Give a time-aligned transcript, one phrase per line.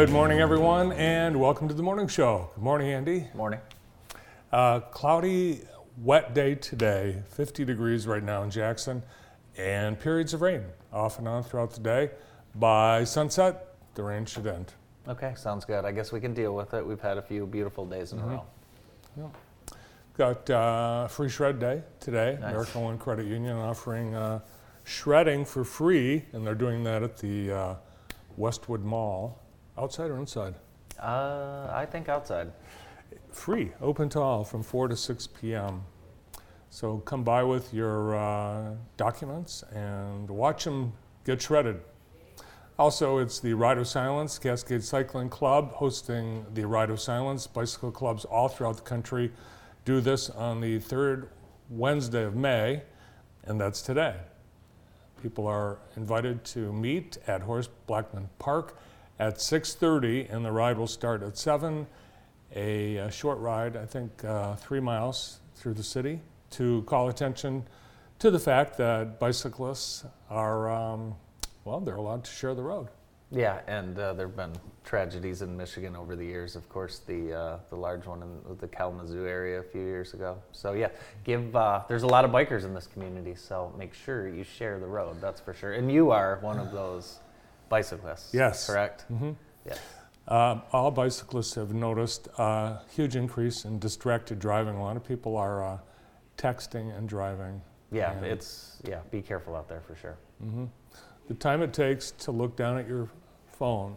[0.00, 2.48] Good morning, everyone, and welcome to the morning show.
[2.54, 3.26] Good morning, Andy.
[3.34, 3.60] Morning.
[4.50, 5.60] Uh, cloudy,
[5.98, 9.02] wet day today, 50 degrees right now in Jackson,
[9.58, 12.12] and periods of rain off and on throughout the day.
[12.54, 14.72] By sunset, the rain should end.
[15.06, 15.84] Okay, sounds good.
[15.84, 16.84] I guess we can deal with it.
[16.84, 19.20] We've had a few beautiful days in Mm-hmm.
[19.20, 19.32] a row.
[20.16, 22.38] Got uh, free shred day today.
[22.40, 22.52] Nice.
[22.52, 24.40] American One Credit Union offering uh,
[24.82, 27.74] shredding for free, and they're doing that at the uh,
[28.38, 29.38] Westwood Mall.
[29.80, 30.54] Outside or inside?
[30.98, 32.52] Uh, I think outside.
[33.32, 35.82] Free, open to all from 4 to 6 p.m.
[36.68, 40.92] So come by with your uh, documents and watch them
[41.24, 41.80] get shredded.
[42.78, 47.46] Also, it's the Ride of Silence, Cascade Cycling Club, hosting the Ride of Silence.
[47.46, 49.32] Bicycle clubs all throughout the country
[49.86, 51.30] do this on the third
[51.70, 52.82] Wednesday of May,
[53.44, 54.16] and that's today.
[55.22, 58.76] People are invited to meet at Horace Blackman Park
[59.20, 61.86] at 6:30, and the ride will start at 7.
[62.56, 66.20] A, uh short ride, I think, uh, three miles through the city,
[66.52, 67.64] to call attention
[68.18, 71.14] to the fact that bicyclists are, um,
[71.64, 72.88] well, they're allowed to share the road.
[73.30, 76.56] Yeah, and uh, there have been tragedies in Michigan over the years.
[76.56, 80.38] Of course, the uh, the large one in the Kalamazoo area a few years ago.
[80.50, 80.88] So yeah,
[81.22, 81.54] give.
[81.54, 84.88] Uh, there's a lot of bikers in this community, so make sure you share the
[84.88, 85.20] road.
[85.20, 85.74] That's for sure.
[85.74, 87.20] And you are one of those
[87.70, 88.34] bicyclists.
[88.34, 88.66] Yes.
[88.66, 89.06] Correct.
[89.10, 89.30] Mm-hmm.
[89.64, 89.80] Yes.
[90.28, 94.76] Um, all bicyclists have noticed a huge increase in distracted driving.
[94.76, 95.78] A lot of people are uh,
[96.36, 97.62] texting and driving.
[97.90, 99.00] Yeah, And it's yeah.
[99.10, 100.16] Be careful out there for sure.
[101.28, 103.08] The time it takes to look down at your
[103.52, 103.96] phone,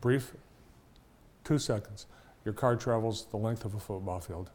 [0.00, 0.32] brief,
[1.44, 2.06] two seconds.
[2.44, 4.50] Your car travels the length of a football field,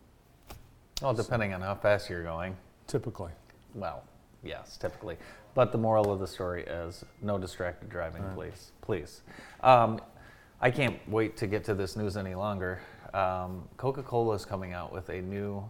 [1.01, 2.55] Well, depending on how fast you're going.
[2.87, 3.31] typically.
[3.75, 4.03] Well,
[4.43, 5.17] yes, typically.
[5.53, 8.35] But the moral of the story is no distracted driving, Right.
[8.35, 8.71] please.
[8.81, 9.21] Please.
[9.61, 9.99] Um,
[10.61, 12.79] I can't wait to get to this news any longer.
[13.13, 15.69] Um, Coca Cola is coming out with a new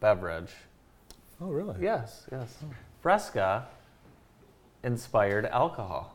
[0.00, 0.54] beverage.
[1.40, 1.76] Oh, really?
[1.80, 2.56] Yes, yes.
[3.02, 3.66] Fresca
[4.82, 6.14] inspired alcohol.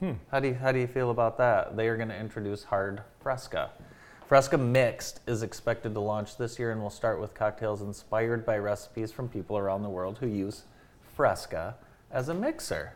[0.00, 0.12] Hmm.
[0.30, 1.76] How do you, how do you feel about that?
[1.76, 3.70] They are going to introduce hard Fresca.
[4.26, 8.58] Fresca Mixed is expected to launch this year and will start with cocktails inspired by
[8.58, 10.64] recipes from people around the world who use
[11.16, 11.74] Fresca
[12.10, 12.92] as a mixer.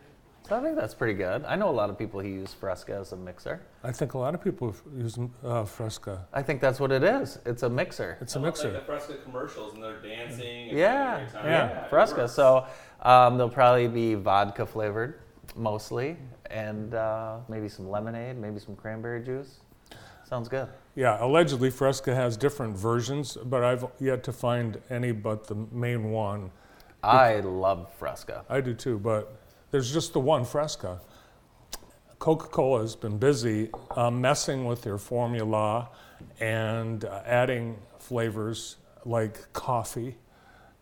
[0.48, 1.44] So I think that's pretty good.
[1.44, 3.62] I know a lot of people who use Fresca as a mixer.
[3.84, 6.26] I think a lot of people use uh, Fresca.
[6.32, 7.38] I think that's what it is.
[7.46, 8.18] It's a mixer.
[8.20, 8.72] It's a I love, mixer.
[8.72, 10.70] Like the Fresca commercials and they're dancing.
[10.70, 11.46] And Yeah, having a great time.
[11.46, 12.28] yeah, Fresca.
[12.28, 12.66] So
[13.02, 15.20] um, they'll probably be vodka flavored
[15.54, 16.16] mostly,
[16.50, 19.60] and uh, maybe some lemonade, maybe some cranberry juice.
[20.28, 20.66] Sounds good.
[20.96, 26.10] Yeah, allegedly Fresca has different versions, but I've yet to find any but the main
[26.10, 26.50] one.
[27.02, 28.44] I love Fresca.
[28.48, 29.34] I do too, but
[29.70, 31.00] there's just the one Fresca.
[32.18, 35.88] Coca Cola has been busy uh, messing with their formula
[36.40, 40.16] and uh, adding flavors like coffee.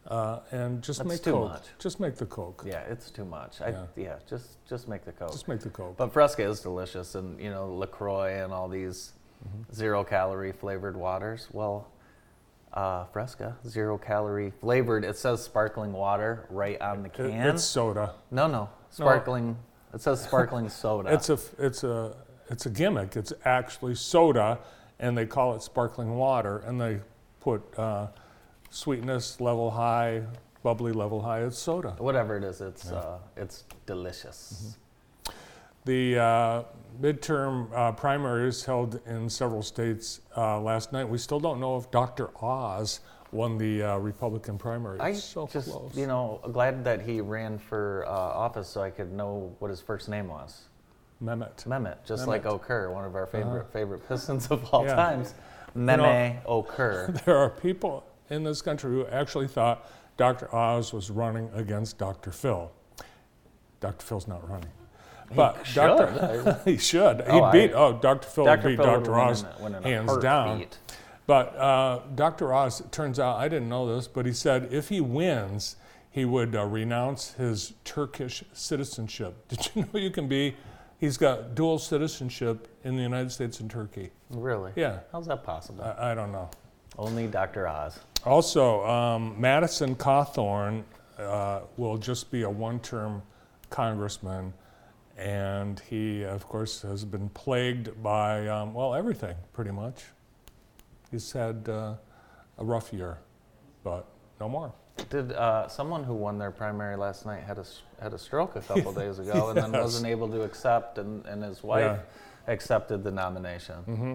[0.06, 1.48] Uh, and just That's make too Coke.
[1.50, 1.62] much.
[1.78, 2.64] Just make the Coke.
[2.66, 3.60] Yeah, it's too much.
[3.60, 3.84] I, Yeah.
[3.96, 4.16] yeah.
[4.28, 5.30] just just make the Coke.
[5.30, 5.96] Just make the Coke.
[5.96, 9.72] But Fresca is delicious, and you know Lacroix and all these Mm-hmm.
[9.74, 11.48] zero calorie flavored waters.
[11.50, 11.88] Well,
[12.72, 15.04] uh, Fresca zero calorie flavored.
[15.04, 17.46] It says sparkling water right on the It- can.
[17.48, 18.14] it's soda.
[18.30, 19.56] no, no, sparkling.
[19.92, 21.12] It says sparkling soda.
[21.12, 22.14] It's a it's a
[22.48, 23.16] it's a gimmick.
[23.16, 24.58] It's actually soda,
[24.98, 27.00] and they call it sparkling water, and they
[27.40, 28.08] put uh,
[28.70, 30.22] sweetness level high,
[30.62, 31.42] bubbly level high.
[31.42, 31.94] It's soda.
[31.98, 34.76] Whatever it is, it's uh, it's delicious.
[35.86, 36.62] The uh,
[37.00, 41.08] midterm uh, primaries held in several states uh, last night.
[41.08, 42.30] We still don't know if Dr.
[42.42, 43.00] Oz
[43.32, 44.98] won the uh, Republican primary.
[45.00, 45.92] I so just close.
[45.96, 49.80] you know glad that he ran for uh, office so I could know what his
[49.80, 50.62] first name was.
[51.22, 51.64] Mehmet.
[51.66, 52.26] Mehmet, just Mehmet.
[52.28, 53.70] like Okur, one of our favorite Uh-huh.
[53.72, 54.94] favorite Pistons of all Yeah.
[54.96, 55.34] times.
[55.74, 57.22] know- Memo Okur.
[57.24, 60.52] There are people in this country who actually thought Dr.
[60.54, 62.30] Oz was running against Dr.
[62.32, 62.70] Phil.
[63.80, 64.04] Dr.
[64.04, 64.70] Phil's not running.
[65.34, 65.74] But should.
[65.74, 66.60] Dr.
[66.64, 67.18] he should.
[67.22, 68.28] He Oh, I- beat, oh, Dr.
[68.28, 68.68] Phil Dr.
[68.68, 69.14] beat Phil Dr.
[69.18, 70.66] Oz in a- win in hands down.
[71.26, 72.52] But uh, Dr.
[72.52, 75.76] Oz, it turns out, I didn't know this, but he said if he wins,
[76.10, 79.36] he would uh, renounce his Turkish citizenship.
[79.48, 80.56] Did you know you can be,
[80.98, 84.10] he's got dual citizenship in the United States and Turkey?
[84.30, 84.72] Really?
[84.74, 85.84] Yeah, How's that possible?
[85.84, 86.50] I, I don't know.
[86.98, 87.68] Only Dr.
[87.68, 88.00] Oz.
[88.26, 90.82] Also, um, Madison Cawthorn
[91.16, 93.22] uh, will just be a one term
[93.70, 94.52] congressman,
[95.20, 100.04] and he, of course, has been plagued by, um, well, everything pretty much.
[101.10, 101.94] He's had uh,
[102.58, 103.18] a rough year,
[103.84, 104.06] but
[104.40, 104.72] no more.
[105.10, 107.64] Did uh, someone who won their primary last night had a
[108.00, 111.42] had a stroke a couple days ago and then wasn't able to accept, and, and
[111.42, 112.00] his wife
[112.46, 113.76] accepted the nomination.
[113.88, 114.14] Mm-hmm.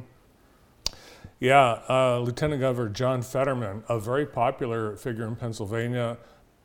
[1.40, 6.18] Yeah, uh, Lieutenant Governor John Fetterman, a very popular figure in Pennsylvania,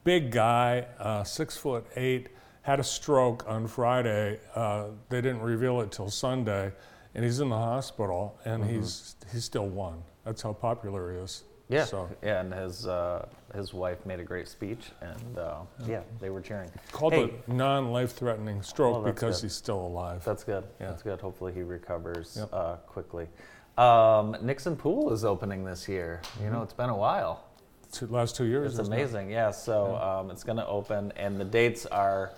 [0.05, 2.29] big guy, uh, six foot eight,
[2.63, 4.39] had a stroke on Friday.
[4.55, 6.73] Uh, they didn't reveal it till Sunday,
[7.15, 10.03] and he's in the hospital, and he's he's still one.
[10.25, 11.45] That's how popular he is.
[11.69, 16.01] Yeah, So yeah, and his uh, his wife made a great speech, and uh, yeah,
[16.19, 16.69] they were cheering.
[16.91, 17.33] called Hey.
[17.47, 19.47] a non-life-threatening stroke Well, because good.
[19.47, 20.25] he's still alive.
[20.25, 20.65] That's good.
[20.81, 20.89] Yeah.
[20.89, 21.21] That's good.
[21.21, 22.49] Hopefully he recovers Yep.
[22.53, 23.29] uh, quickly.
[23.79, 26.21] Um, Nixon Pool is opening this year.
[26.41, 26.55] You Mm-hmm.
[26.55, 27.45] know, it's been a while.
[27.93, 28.73] Two, last two years.
[28.73, 28.97] It's isn't it?
[28.97, 29.31] amazing.
[29.31, 29.53] Yeah.
[29.53, 32.33] So um, it's going to open, and the dates are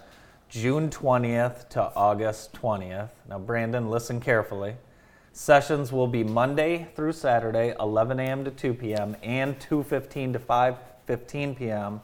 [0.52, 3.08] June 20th to August 20th.
[3.26, 4.74] Now, Brandon, listen carefully.
[5.32, 8.44] Sessions will be Monday through Saturday, 11 a.m.
[8.44, 9.16] to 2 p.m.
[9.22, 12.02] and 2:15 to 5:15 p.m.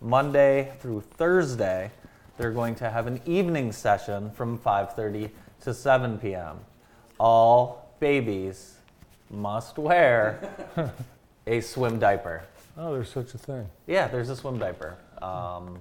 [0.00, 1.90] Monday through Thursday,
[2.38, 5.28] they're going to have an evening session from 5:30
[5.60, 6.56] to 7 p.m.
[7.18, 8.76] All babies
[9.28, 10.40] must wear
[11.46, 12.44] a swim diaper.
[12.78, 13.68] Oh, there's such a thing.
[13.86, 14.96] Yeah, there's a swim diaper.
[15.20, 15.78] Um,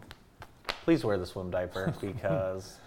[0.90, 2.80] please wear the swim diaper because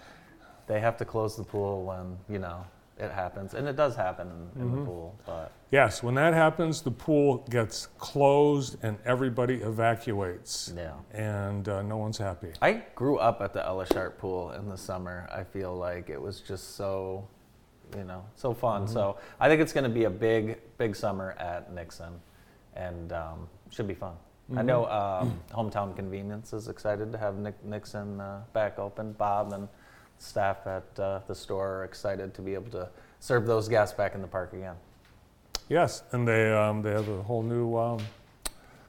[0.66, 2.64] they have to close the pool when you know
[2.98, 5.16] it happens, and it does happen in, in the pool.
[5.24, 11.82] But Yes, when that happens, the pool gets closed and everybody evacuates, yeah, and uh,
[11.82, 12.48] no one's happy.
[12.60, 15.28] I grew up at the Ella Sharp pool in the summer.
[15.32, 17.28] I feel like it was just so,
[17.96, 18.88] you know, so fun.
[18.88, 22.14] So I think it's going to be a big, big summer at Nixon,
[22.74, 24.14] and um, should be fun.
[24.56, 29.12] I know um, Hometown Convenience is excited to have Nick Nixon uh, back open.
[29.12, 29.68] Bob and
[30.18, 32.88] staff at uh, the store are excited to be able to
[33.20, 34.74] serve those guests back in the park again.
[35.68, 38.00] Yes, and they um, they have a whole new um,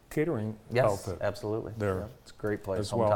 [0.10, 1.18] catering Yes, outfit.
[1.21, 1.74] absolutely.
[1.77, 2.80] there Yeah, it's a great place.
[2.81, 3.09] as well.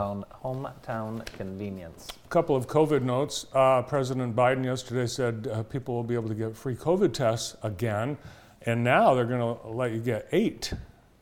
[0.43, 2.07] Hometown, hometown convenience.
[2.25, 3.45] A couple of COVID notes.
[3.53, 7.55] Uh, President Biden yesterday said uh, people will be able to get free COVID tests
[7.63, 8.17] again,
[8.63, 10.73] and now they're going to let you get eight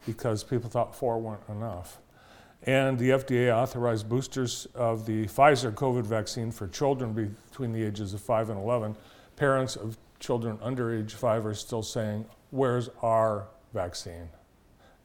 [0.05, 1.99] because people thought four weren't enough.
[2.63, 8.13] And the FDA authorized boosters of the Pfizer COVID vaccine for children between the ages
[8.13, 8.95] of 5 and 11.
[9.35, 14.29] Parents of children under age 5 are still saying, Where's our vaccine?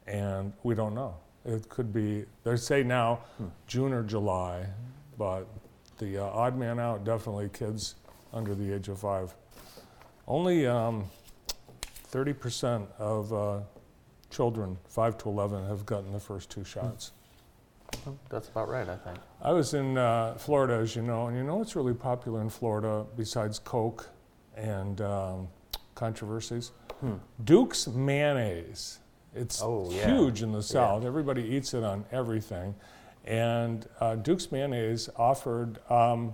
[0.07, 1.15] And we don't know.
[1.45, 3.19] It could be, they say now
[3.67, 4.65] June or July,
[5.17, 5.47] but
[5.97, 7.95] the uh, odd man out definitely kids
[8.33, 9.35] under the age of 5.
[10.27, 11.05] Only um,
[12.11, 13.59] 30% of uh,
[14.35, 17.11] children 5 to 11 have gotten the first two shots.
[18.29, 19.17] That's about right, I think.
[19.41, 22.49] I was in uh, Florida, as you know, and you know what's really popular in
[22.49, 24.09] Florida besides Coke
[24.55, 25.49] and um,
[25.93, 26.71] controversies?
[27.01, 27.15] Hmm.
[27.43, 28.99] Duke's mayonnaise.
[29.35, 30.07] It's Oh, yeah.
[30.07, 31.03] huge in the South.
[31.03, 32.75] Everybody eats it on everything.
[33.25, 36.33] And uh, Duke's mayonnaise offered um,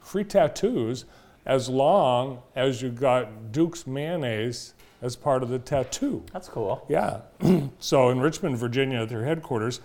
[0.00, 1.04] free tattoos
[1.46, 6.24] as long as you got Duke's mayonnaise as part of the tattoo.
[6.32, 6.84] That's cool.
[6.88, 7.20] Yeah.
[7.78, 9.80] so in Richmond, Virginia, at their headquarters,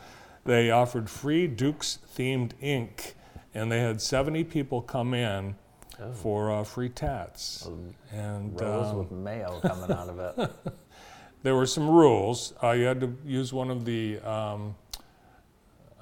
[0.45, 3.15] they offered free Dukes themed ink,
[3.53, 5.55] and they had 70 people come in
[5.97, 6.11] Oh.
[6.11, 7.69] for uh, free tats.
[8.11, 10.51] And Rose um, with mayo coming out of it.
[11.43, 12.53] there were some rules.
[12.61, 14.75] Uh, you had to use one of the um,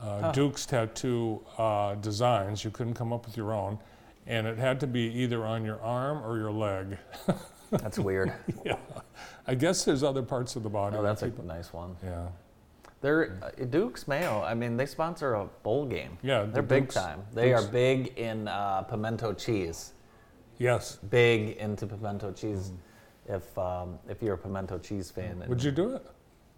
[0.02, 2.64] uh, Duke's tattoo uh, designs.
[2.64, 3.78] You couldn't come up with your own.
[4.26, 6.98] And it had to be either on your arm or your leg.
[7.82, 8.32] That's weird.
[8.66, 8.78] yeah.
[9.48, 10.96] I guess there's other parts of the body.
[10.98, 11.96] Oh, that that's a nice one.
[12.04, 12.28] yeah.
[13.02, 14.42] They're uh, Duke's Mayo.
[14.44, 16.18] I mean, they sponsor a bowl game.
[16.22, 17.22] Yeah, the they're big Dukes- time.
[17.34, 19.92] They are big in uh, pimento cheese.
[20.58, 21.00] Yes.
[21.10, 22.72] Big into pimento cheese.
[23.28, 25.48] If um, if you're a pimento cheese fan, Mm.
[25.50, 26.06] Would you do it?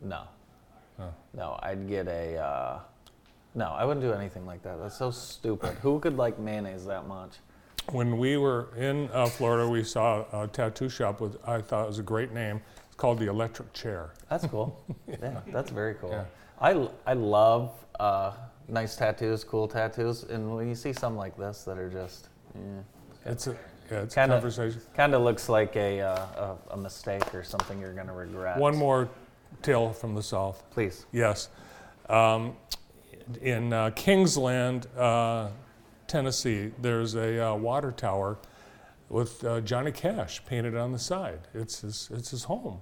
[0.03, 0.21] No,
[0.99, 1.13] Oh.
[1.33, 1.59] no.
[1.63, 2.37] I'd get a.
[2.37, 2.79] Uh,
[3.55, 4.79] no, I wouldn't do anything like that.
[4.79, 5.75] That's so stupid.
[5.81, 7.37] Who could like mayonnaise that much?
[7.91, 11.87] When we were in uh, Florida, we saw a tattoo shop with, I thought it
[11.87, 12.61] was a great name.
[12.87, 14.11] It's called the Electric Chair.
[14.29, 14.83] That's cool.
[15.07, 15.39] yeah.
[15.47, 16.09] that's very cool.
[16.11, 16.25] Yeah.
[16.59, 18.31] I, I love uh,
[18.67, 22.59] nice tattoos, cool tattoos, and when you see some like this that are just, eh,
[23.25, 23.51] It's a,
[23.91, 24.81] yeah, it's Kinda- a conversation.
[24.95, 28.57] kind of looks like a, uh, a a mistake or something you're gonna regret.
[28.57, 29.07] One more
[29.61, 30.63] tale from the South.
[30.71, 31.05] please.
[31.11, 31.49] Yes.
[32.09, 32.55] Um,
[33.41, 35.49] in uh, Kingsland, uh,
[36.07, 38.37] Tennessee, there's a uh, water tower
[39.09, 41.39] with uh, Johnny Cash painted on the side.
[41.53, 42.81] It's his, it's his home.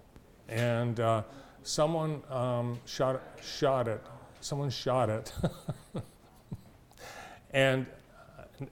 [0.49, 1.23] And uh,
[1.63, 4.01] someone um, shot, shot it.
[4.41, 5.31] Someone shot it.
[7.51, 7.85] and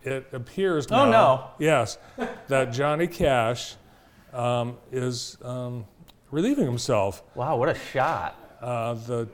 [0.04, 1.50] it appears Oh, now, no.
[1.60, 1.98] yes,
[2.48, 3.76] that Johnny Cash
[4.34, 5.86] um, is um,
[6.30, 7.24] relieving himself.
[7.36, 8.38] Wow, what a shot!
[8.62, 9.28] Uh, the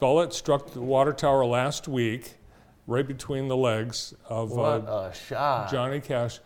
[0.00, 2.34] bullet struck the water tower last week,
[2.88, 4.62] right between the legs of uh,
[5.10, 5.70] a shot!
[5.70, 6.40] Johnny Cash.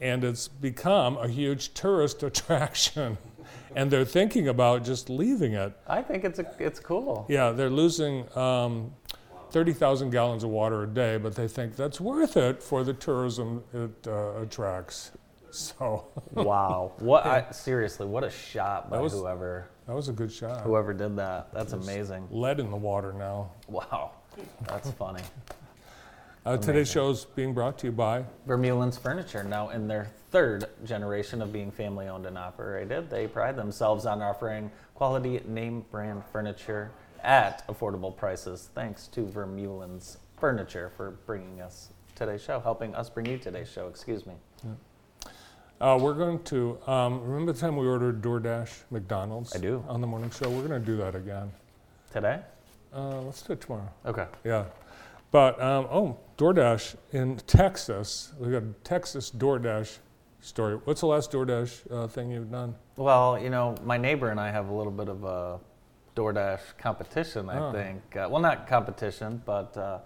[0.00, 3.18] and it's become a huge tourist attraction.
[3.74, 5.72] and they're thinking about just leaving it.
[5.86, 7.26] I think it's a, it's cool.
[7.28, 8.92] Yeah, they're losing um,
[9.50, 13.62] 30,000 gallons of water a day, but they think that's worth it for the tourism
[13.74, 15.10] it uh, attracts.
[15.50, 16.92] So Wow.
[16.98, 20.60] What I, seriously, what a shot by That was- whoever that was a good shot.
[20.60, 21.48] whoever did that.
[21.54, 22.28] That's amazing.
[22.30, 23.52] Lead in the water now.
[23.66, 24.10] Wow.
[24.66, 25.22] That's funny.
[26.46, 30.66] Uh, today's show is being brought to you by Vermeulen's Furniture, now in their third
[30.84, 36.22] generation of being family owned and operated, they pride themselves on offering quality name brand
[36.32, 36.90] furniture
[37.22, 38.70] at affordable prices.
[38.74, 43.88] Thanks to Vermeulen's Furniture for bringing us today's show, helping us bring you today's show.
[43.88, 44.34] Excuse me.
[45.80, 49.54] Uh, we're going to um, remember the time we ordered DoorDash McDonald's.
[49.54, 49.84] I do.
[49.88, 50.48] on the morning show.
[50.48, 51.52] We're going to do that again.
[52.12, 52.40] Today?
[52.94, 53.88] Uh, let's do it tomorrow.
[54.06, 54.26] Okay.
[54.44, 54.64] Yeah,
[55.30, 58.32] but um, oh, DoorDash in Texas.
[58.38, 59.98] We got a Texas DoorDash
[60.40, 60.76] story.
[60.84, 62.74] What's the last DoorDash uh, thing you've done?
[62.96, 65.58] Well, you know, my neighbor and I have a little bit of a
[66.16, 67.72] DoorDash competition, I Oh.
[67.72, 68.16] think.
[68.16, 69.98] Uh, well, not competition, but, uh,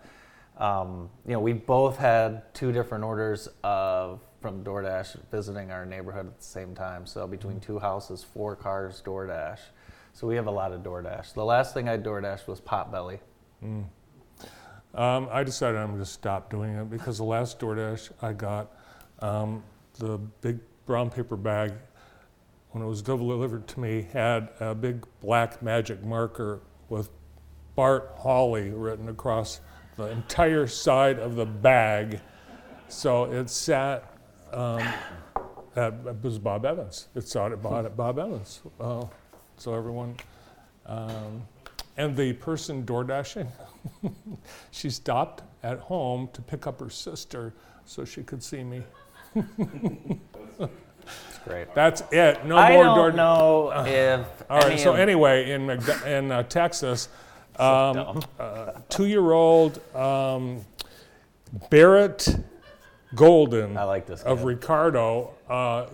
[0.63, 6.27] um, you know, we both had two different orders of from DoorDash visiting our neighborhood
[6.27, 7.07] at the same time.
[7.07, 9.61] So between two houses, four cars, DoorDash.
[10.15, 11.33] So we have a lot of DoorDash.
[11.35, 13.21] The last thing I DoorDash was Potbelly.
[14.95, 18.71] Um, I decided I'm going to stop doing it because the last DoorDash I got,
[19.21, 19.63] um,
[19.99, 21.73] the big brown paper bag,
[22.71, 27.11] when it was delivered to me, had a big black magic marker with
[27.75, 29.61] Bart Hawley written across
[29.97, 32.21] the entire side of the bag.
[32.89, 34.13] So it sat
[34.53, 34.87] um,
[35.77, 37.09] at, was Bob Evans.
[37.15, 38.61] It sat at Bob, at Bob Evans.
[38.79, 39.05] Uh,
[39.57, 40.17] so everyone,
[40.85, 41.47] um,
[41.97, 43.49] and the person door dashing,
[44.71, 47.53] she stopped at home to pick up her sister
[47.85, 48.83] so she could see me.
[49.35, 51.75] It's great.
[51.75, 52.45] That's it.
[52.45, 53.13] No more I more don't door.
[53.13, 54.27] know if.
[54.51, 54.71] All right.
[54.73, 57.09] any So of- anyway, in McD- in uh, Texas,
[57.59, 58.23] um, dumb.
[58.39, 60.65] uh, two-year-old um,
[61.71, 62.29] Barrett
[63.15, 64.23] Golden I like this.
[64.23, 64.45] of.
[64.45, 65.87] Ricardo uh,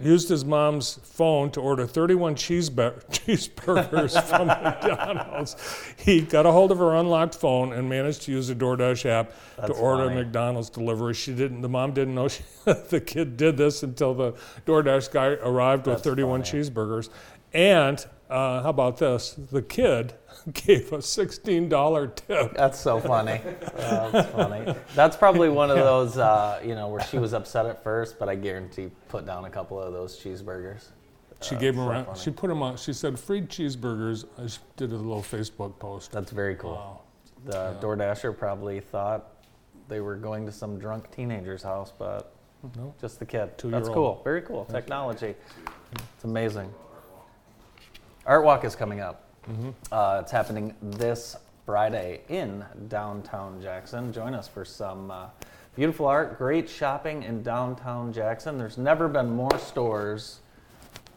[0.00, 4.46] used his mom's phone to order 31 cheeseburgers, cheeseburgers from
[4.92, 5.56] McDonald's.
[5.96, 9.32] He got a hold of her unlocked phone and managed to use the DoorDash app
[9.66, 10.16] to order funny.
[10.22, 11.14] McDonald's delivery.
[11.14, 11.60] She didn't.
[11.60, 14.32] The mom didn't know she, the kid did this until the
[14.66, 16.60] DoorDash guy arrived with 31 funny.
[16.62, 17.08] cheeseburgers.
[17.54, 19.32] And uh, how about this?
[19.32, 20.14] The kid
[20.52, 22.54] gave a $16 tip.
[22.56, 23.40] That's so funny.
[23.76, 24.74] That's funny.
[24.94, 28.28] That's probably one of those, uh, you know, where she was upset at first, but
[28.28, 30.86] I guarantee put down a couple of those cheeseburgers.
[31.42, 32.04] She Uh, gave them so around.
[32.06, 32.18] funny.
[32.18, 32.76] She put them on.
[32.76, 34.24] She said free cheeseburgers.
[34.38, 36.10] I did a little Facebook post.
[36.10, 36.72] That's very cool.
[36.72, 37.00] Wow.
[37.44, 39.30] The DoorDasher probably thought
[39.88, 42.32] they were going to some drunk teenager's house, but
[42.76, 42.94] No.
[43.00, 43.50] just the kid.
[43.50, 43.92] That's Two-year-old.
[43.92, 44.20] cool.
[44.24, 44.64] Very cool.
[44.64, 45.34] Technology.
[45.92, 46.72] It's amazing.
[48.26, 49.22] Art Walk is coming up.
[49.92, 54.12] Uh, it's happening this Friday in downtown Jackson.
[54.12, 55.26] Join us for some uh,
[55.76, 58.56] beautiful art, great shopping in downtown Jackson.
[58.56, 60.40] There's never been more stores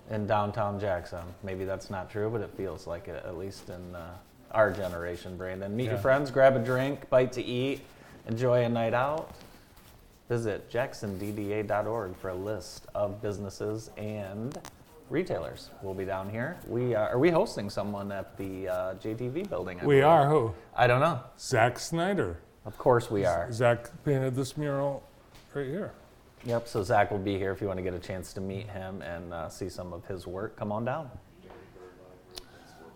[0.09, 1.23] in downtown Jackson.
[1.43, 4.09] Maybe that's not true, but it feels like it, at least in uh,
[4.51, 5.73] our generation, Brandon.
[5.73, 7.81] Meet your friends, grab a drink, bite to eat,
[8.27, 9.33] enjoy a night out.
[10.27, 14.59] Visit jacksondda.org for a list of businesses and
[15.09, 15.69] retailers.
[15.81, 16.57] We'll be down here.
[16.67, 19.79] We are, are we hosting someone at the uh, JTV building?
[19.79, 20.05] I We believe?
[20.05, 20.53] are who?
[20.75, 21.19] I don't know.
[21.39, 22.37] Zack Snyder.
[22.65, 23.51] Of course we are.
[23.51, 25.03] Zach painted this mural
[25.53, 25.93] right here.
[26.45, 26.67] Yep.
[26.67, 29.01] So Zach will be here if you want to get a chance to meet him
[29.01, 30.57] and uh, see some of his work.
[30.57, 31.09] Come on down.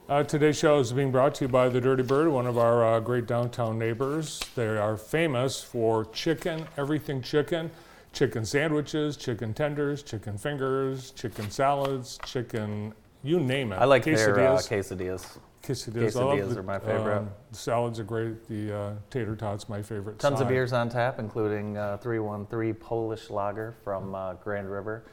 [0.10, 2.84] Uh, today's show is being brought to you by the Dirty Bird, one of our
[2.84, 4.41] uh, great downtown neighbors.
[4.56, 7.72] They are famous for chicken, everything chicken,
[8.13, 13.77] chicken sandwiches, chicken tenders, chicken fingers, chicken salads, chicken, you name it.
[13.77, 14.68] I like their uh, quesadillas.
[14.68, 15.38] quesadillas.
[15.63, 16.13] quesadillas.
[16.13, 17.18] Quesadillas the, are my favorite.
[17.18, 18.48] um, the salads are great.
[18.48, 20.20] The uh, tater tots my favorite.
[20.20, 25.03] Tons of beers on tap, including uh, 313 Polish Lager from uh, Grand River.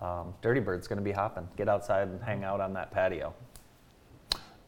[0.00, 1.46] Um, Dirty Bird's going to be hopping.
[1.56, 3.34] Get outside and hang out on that patio.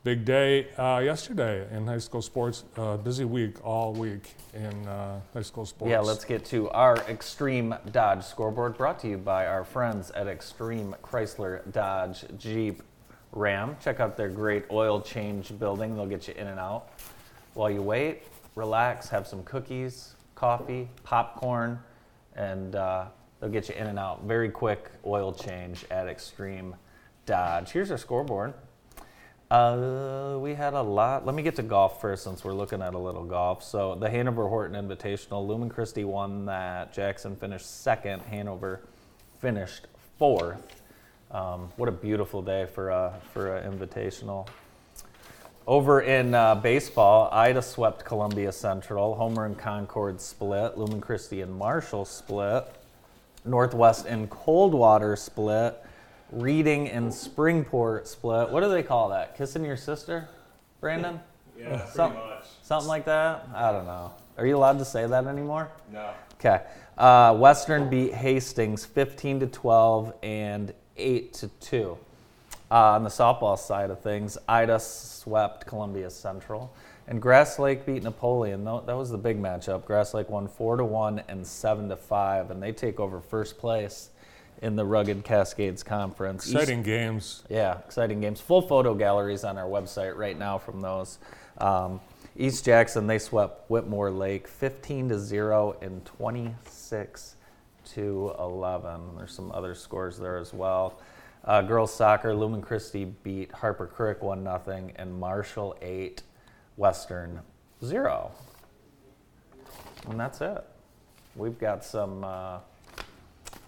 [0.05, 2.65] Big day uh, yesterday in high school sports.
[2.77, 5.93] Uh, busy week all week in uh, high school sports.
[5.93, 10.27] Yeah, let's get to our Extreme Dodge scoreboard brought to you by our friends at
[10.27, 12.83] Extreme Chrysler Dodge Jeep
[13.31, 13.77] Ram.
[13.81, 16.89] Check out their great oil change building, they'll get you in and out.
[17.55, 18.25] While you wait,
[18.57, 21.79] relax, have some cookies, coffee, popcorn,
[22.35, 23.05] and uh,
[23.39, 24.25] they'll get you in and out.
[24.25, 26.75] Very quick oil change at Extreme
[27.25, 27.71] Dodge.
[27.71, 28.53] Here's our scoreboard.
[29.53, 31.27] Uh, we had a lot.
[31.27, 33.63] Let me get to golf first since we're looking at a little golf.
[33.63, 36.95] So the Hanover Horton Invitational, Lumen Christi won that.
[36.95, 38.23] Jackson finished second.
[38.23, 38.81] Hanover
[39.43, 40.81] finished fourth.
[41.31, 44.49] Um, what a beautiful day for a for an invitational.
[45.67, 49.15] Over in uh, baseball, Ida swept Columbia Central.
[49.17, 50.79] Homer and Concord split.
[50.79, 52.65] Lumen Christi and Marshall split.
[53.45, 55.79] Northwest and Coldwater split.
[56.33, 58.49] Reading and Springport split.
[58.49, 59.37] What do they call that?
[59.37, 60.29] Kissing your sister,
[60.81, 61.21] Brandon?
[61.59, 62.45] Yeah, pretty much.
[62.63, 63.47] Something like that?
[63.55, 64.11] I don't know.
[64.39, 65.71] Are you allowed to say that anymore?
[65.93, 66.11] No.
[66.41, 66.63] Okay.
[66.97, 71.99] Uh, Western beat Hastings 15 to 12 and 8 to 2.
[72.71, 76.75] Uh, on the softball side of things, Ida swept Columbia Central,
[77.07, 78.65] and Grass Lake beat Napoleon.
[78.65, 79.85] That was the big matchup.
[79.85, 83.59] Grass Lake won 4 to 1 and 7 to 5, and they take over first
[83.59, 84.09] place
[84.63, 86.47] in the Rugged Cascades Conference.
[86.47, 87.43] East- Exciting games.
[87.51, 88.41] yeah, exciting games.
[88.41, 91.19] Full photo galleries on our website right now from those.
[91.59, 92.01] Um,
[92.37, 97.35] East Jackson they swept Whitmore Lake 15 to 0 and 26
[97.95, 99.17] to 11.
[99.19, 101.01] There's some other scores there as well.
[101.45, 106.23] Uh, girls soccer, Lumen Christi beat Harper Creek 1 0 and Marshall 8,
[106.77, 107.41] Western
[107.85, 108.31] 0.
[110.09, 110.65] And that's it.
[111.35, 112.59] We've got some uh,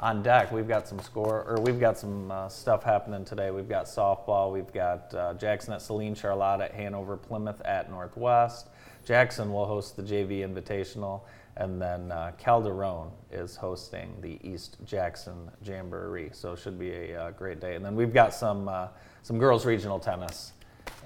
[0.01, 0.53] on deck.
[0.53, 3.51] We've got some score, or we've got some uh, stuff happening today.
[3.51, 4.53] We've got softball.
[4.53, 8.69] We've got uh, Jackson at Saline, Charlotte at Hanover, Plymouth at Northwest.
[9.05, 11.23] Jackson will host the JV Invitational,
[11.57, 16.31] and then uh, Calderon is hosting the East Jackson Jamboree.
[16.33, 17.77] So it should be a uh, great day.
[17.77, 18.89] And then we've got some uh,
[19.23, 20.53] some girls regional tennis,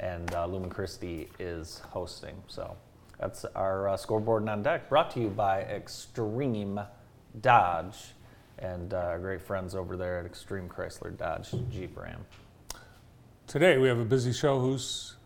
[0.00, 2.36] and uh, Lumen Christi is hosting.
[2.46, 2.76] So
[3.20, 4.88] that's our scoreboard and on deck.
[4.88, 6.80] Brought to you by Extreme
[7.40, 8.14] Dodge
[8.58, 12.24] and uh, our great friends over there at Extreme Chrysler Dodge Jeep Ram.
[13.46, 14.60] Today we have a busy show.
[14.60, 15.16] Who's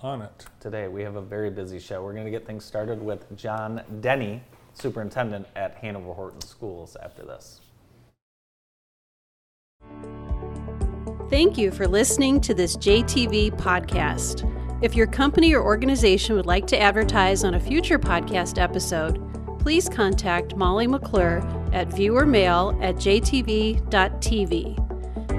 [0.00, 0.46] on it?
[0.60, 2.02] Today we have a very busy show.
[2.02, 4.42] We're going to get things started with John Denny,
[4.74, 7.60] superintendent at Hanover Horton Schools, after this.
[11.30, 14.48] Thank you for listening to this JTV podcast.
[14.82, 19.18] If your company or organization would like to advertise on a future podcast episode,
[19.60, 21.40] please contact Molly McClure
[21.72, 23.82] at viewermail at jtv.tv.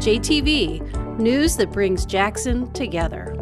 [0.03, 3.35] JTV, news that brings Jackson together.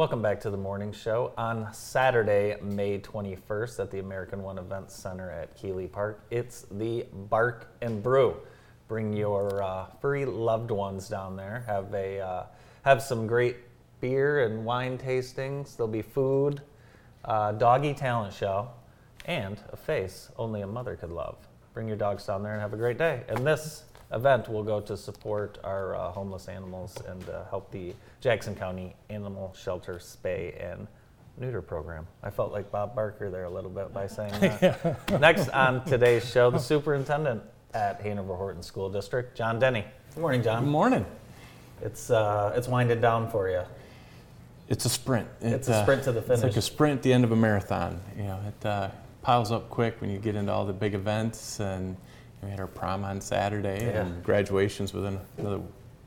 [0.00, 4.94] Welcome back to the morning show on Saturday, May 21st at the American One Events
[4.94, 6.24] Center at Keeley Park.
[6.30, 8.36] It's the Bark and Brew.
[8.88, 11.64] Bring your uh, furry loved ones down there.
[11.66, 12.46] Have a uh,
[12.82, 13.56] have some great
[14.00, 15.76] beer and wine tastings.
[15.76, 16.60] There'll be food,
[17.24, 18.68] uh, doggy talent show,
[19.26, 21.36] and a face only a mother could love.
[21.74, 23.22] Bring your dogs down there and have a great day.
[23.28, 27.94] And this event will go to support our uh, homeless animals and uh, help the
[28.20, 30.88] Jackson County Animal Shelter Spay and
[31.38, 32.06] Neuter Program.
[32.22, 35.10] I felt like Bob Barker there a little bit by saying that.
[35.20, 39.84] Next on today's show, the superintendent at Hanover Horton School District, John Denny.
[40.14, 40.64] Good morning, John.
[40.64, 41.06] Good morning.
[41.82, 43.62] It's uh, it's winding down for you.
[44.70, 45.28] It's a sprint.
[45.42, 46.38] It, It's a sprint to the finish.
[46.38, 48.00] It's like a sprint at the end of a marathon.
[48.16, 51.58] You know, it uh, piles up quick when you get into all the big events.
[51.58, 51.96] And
[52.42, 54.02] we had our prom on Saturday Yeah.
[54.02, 55.60] and graduations within another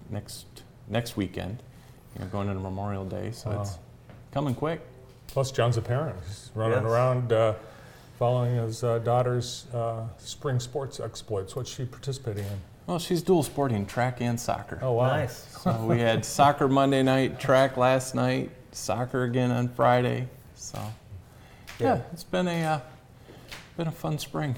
[0.09, 0.45] next
[0.87, 1.61] next weekend.
[2.15, 3.61] You know, going into Memorial Day, so Wow.
[3.61, 3.77] it's
[4.31, 4.81] coming quick.
[5.27, 6.15] Plus, John's a parent.
[6.27, 6.85] He's running Yes.
[6.85, 7.53] around uh,
[8.19, 11.55] following his uh, daughter's uh, spring sports exploits.
[11.55, 12.61] What's she participating in?
[12.87, 14.79] Well, she's dual sporting track and soccer.
[14.81, 15.07] Oh, wow.
[15.07, 15.47] Nice.
[15.61, 20.27] So we had soccer Monday night, track last night, soccer again on Friday.
[20.55, 20.79] So
[21.79, 22.01] yeah, Yeah.
[22.11, 22.79] it's been a uh,
[23.77, 24.55] been a fun spring.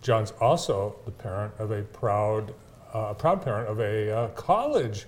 [0.00, 2.54] John's also the parent of a proud,
[2.94, 5.06] uh, proud parent of a uh, college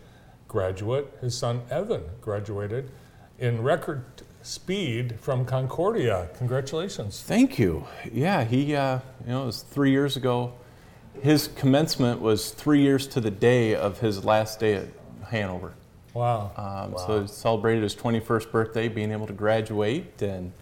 [0.48, 1.06] graduate.
[1.20, 2.90] His son Evan graduated
[3.38, 4.04] in record
[4.42, 6.28] speed from Concordia.
[6.36, 7.22] Congratulations.
[7.22, 7.86] Thank you.
[8.12, 10.52] Yeah, he, uh, you know, it was three years ago.
[11.22, 14.88] His commencement was three years to the day of his last day at
[15.30, 15.74] Hanover.
[16.14, 16.50] Wow.
[16.56, 16.96] Um, Wow.
[17.06, 20.52] So he celebrated his 21st birthday, being able to graduate, and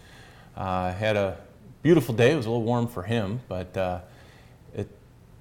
[0.56, 1.38] uh, had a
[1.82, 2.32] beautiful day.
[2.32, 4.00] It was a little warm for him, but uh,
[4.74, 4.88] it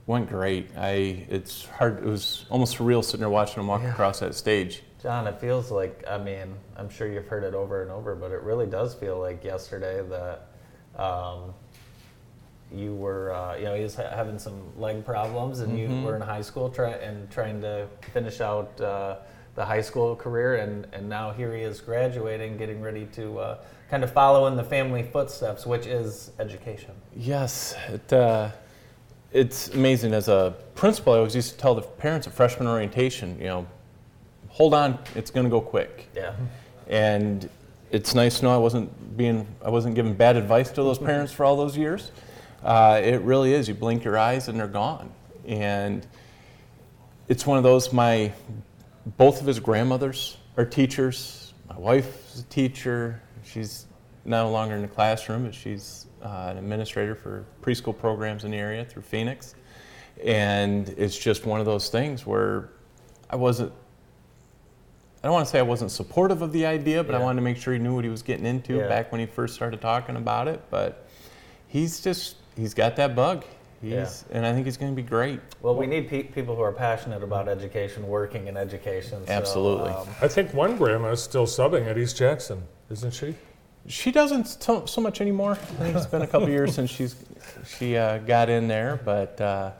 [0.05, 0.69] went great.
[0.77, 1.97] I, it's hard.
[1.99, 3.91] It was almost surreal sitting there watching him walk Yeah.
[3.91, 4.83] across that stage.
[5.01, 8.31] John, it feels like, I mean, I'm sure you've heard it over and over, but
[8.31, 11.53] it really does feel like yesterday that um,
[12.73, 16.15] you were, uh, you know, he was ha- having some leg problems and you were
[16.15, 19.17] in high school try- and trying to finish out uh,
[19.55, 20.55] the high school career.
[20.55, 23.57] And, and now here he is graduating, getting ready to uh,
[23.89, 26.91] kind of follow in the family footsteps, which is education.
[27.15, 28.49] Yes, it, uh,
[29.31, 30.13] it's amazing.
[30.13, 33.67] As a principal, I always used to tell the parents at freshman orientation, you know,
[34.49, 36.07] hold on, it's going to go quick.
[36.15, 36.33] Yeah.
[36.87, 37.49] And
[37.91, 41.31] it's nice to know I wasn't being I wasn't giving bad advice to those parents
[41.31, 42.11] for all those years.
[42.65, 43.67] Uh, it really is.
[43.67, 45.11] You blink your eyes and they're gone,
[45.47, 46.05] and
[47.27, 47.93] it's one of those.
[47.93, 48.31] My
[49.17, 51.53] both of his grandmothers are teachers.
[51.69, 53.21] My wife is a teacher.
[53.43, 53.85] She's
[54.25, 58.57] no longer in the classroom, but she's uh, an administrator for preschool programs in the
[58.57, 59.53] area through Phoenix.
[60.23, 62.69] And it's just one of those things where
[63.29, 63.71] I wasn't,
[65.21, 67.41] I don't want to say I wasn't supportive of the idea, but I wanted to
[67.43, 68.87] make sure he knew what he was getting into Yeah.
[68.87, 70.63] back when he first started talking about it.
[70.71, 71.07] But
[71.67, 73.43] he's just, he's got that bug.
[73.81, 75.39] He's, And I think he's going to be great.
[75.61, 79.23] Well, we need pe- people who are passionate about education, working in education.
[79.27, 79.91] so, Absolutely.
[79.91, 83.35] um, I think one grandma is still subbing at East Jackson, isn't she?
[83.87, 85.51] She doesn't so, so much anymore.
[85.51, 87.15] I think it's been a couple years since she's
[87.77, 89.71] she uh, got in there, but uh,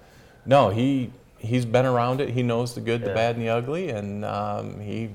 [0.46, 1.10] no, he
[1.40, 2.30] he's been around it.
[2.30, 5.10] He knows the good, the bad, and the ugly, and um, he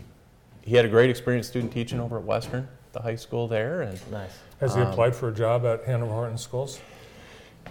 [0.62, 4.00] he had a great experience student teaching over at Western, the high school there, and
[4.10, 4.30] nice.
[4.58, 6.80] Has he Um, applied for a job at Hanover Horton Schools?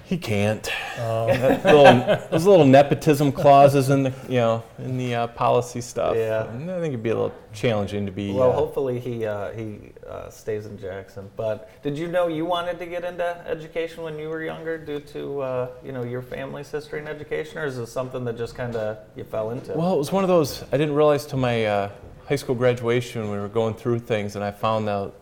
[0.09, 0.71] He can't.
[0.97, 6.15] That little, those little nepotism clauses in the you know in the uh, policy stuff.
[6.15, 6.49] Yeah.
[6.49, 8.31] and I think it'd be a little challenging to be.
[8.31, 11.29] Well, uh, hopefully he uh, he uh, stays in Jackson.
[11.35, 14.99] But did you know you wanted to get into education when you were younger, due
[14.99, 18.55] to uh, you know your family's history in education, or is this something that just
[18.55, 19.73] kind of you fell into?
[19.73, 21.91] Well, it was one of those, I didn't realize till my uh,
[22.27, 25.15] high school graduation, we were going through things, and I found out,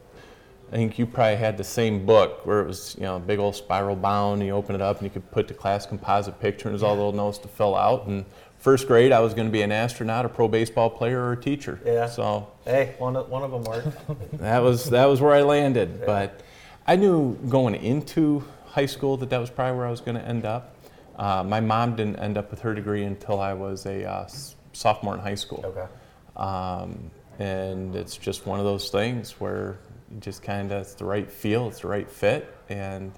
[0.72, 3.40] I think you probably had the same book where it was, you know, a big
[3.40, 6.40] old spiral bound, and you open it up and you could put the class composite
[6.42, 8.06] picture, and there's all the little notes to fill out.
[8.08, 8.26] And
[8.60, 11.38] first grade, I was going to be an astronaut, a pro baseball player, or a
[11.38, 11.80] teacher.
[11.86, 12.08] Yeah.
[12.08, 13.98] So hey, one of, one of them worked.
[14.40, 16.06] that was that was where I landed.
[16.06, 16.42] But
[16.86, 20.28] I knew going into high school that that was probably where I was going to
[20.28, 20.76] end up.
[21.18, 24.28] Uh, my mom didn't end up with her degree until I was a uh,
[24.74, 25.64] sophomore in high school.
[25.66, 25.88] okay.
[26.36, 29.78] Um, and it's just one of those things where
[30.20, 32.56] just kind of, it's the right feel, it's the right fit.
[32.70, 33.12] And,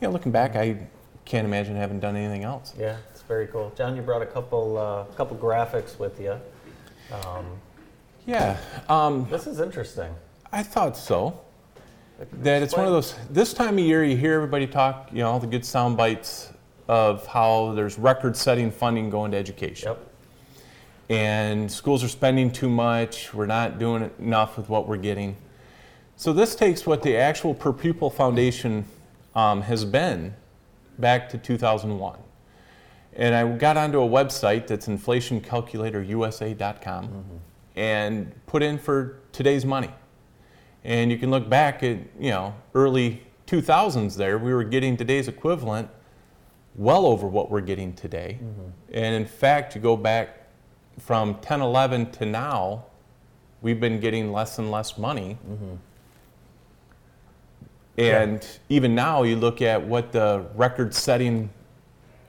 [0.00, 0.76] you know, looking back, I
[1.24, 2.74] can't imagine having done anything else.
[2.78, 3.72] Yeah, it's very cool.
[3.76, 6.38] John, you brought a couple uh, couple graphics with you.
[7.12, 7.46] Um,
[8.26, 8.56] Yeah,
[8.88, 10.14] um, this is interesting.
[10.52, 11.40] I thought so.
[12.42, 15.30] That it's one of those, this time of year, you hear everybody talk, you know,
[15.32, 16.52] all the good sound bites
[16.88, 19.88] of how there's record setting funding going to education.
[19.88, 19.98] Yep.
[21.10, 23.34] and schools are spending too much.
[23.34, 25.36] We're not doing enough with what we're getting.
[26.16, 28.84] So this takes what the actual per pupil foundation
[29.34, 30.34] um, has been
[30.98, 32.18] back to 2001.
[33.16, 37.36] And I got onto a website that's inflationcalculatorusa.com mm-hmm.
[37.76, 39.90] and put in for today's money.
[40.84, 45.28] And you can look back at, you know, early 2000s there, we were getting today's
[45.28, 45.88] equivalent
[46.76, 48.38] well over what we're getting today.
[48.40, 48.68] Mm-hmm.
[48.92, 50.48] And in fact, you go back
[50.98, 52.84] from 10, 11 to now,
[53.62, 55.38] we've been getting less and less money.
[55.48, 55.74] Mm-hmm.
[57.98, 61.50] And even now, you look at what the record setting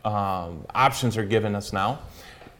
[0.03, 1.99] um, options are giving us now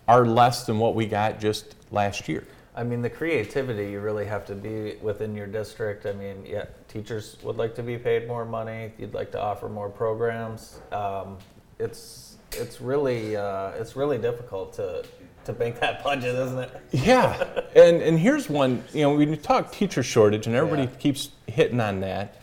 [0.07, 2.43] are less than what we got just last year.
[2.75, 6.05] I mean, the creativity you really have to be within your district.
[6.05, 8.91] I mean, yeah, teachers would like to be paid more money.
[8.97, 10.79] You'd like to offer more programs.
[10.91, 11.37] Um,
[11.79, 15.05] it's it's really uh, it's really difficult to
[15.45, 16.81] to make that budget, isn't it?
[16.91, 18.83] Yeah, and and here's one.
[18.93, 20.97] You know, we talk teacher shortage, and everybody Yeah.
[20.99, 22.41] keeps hitting on that.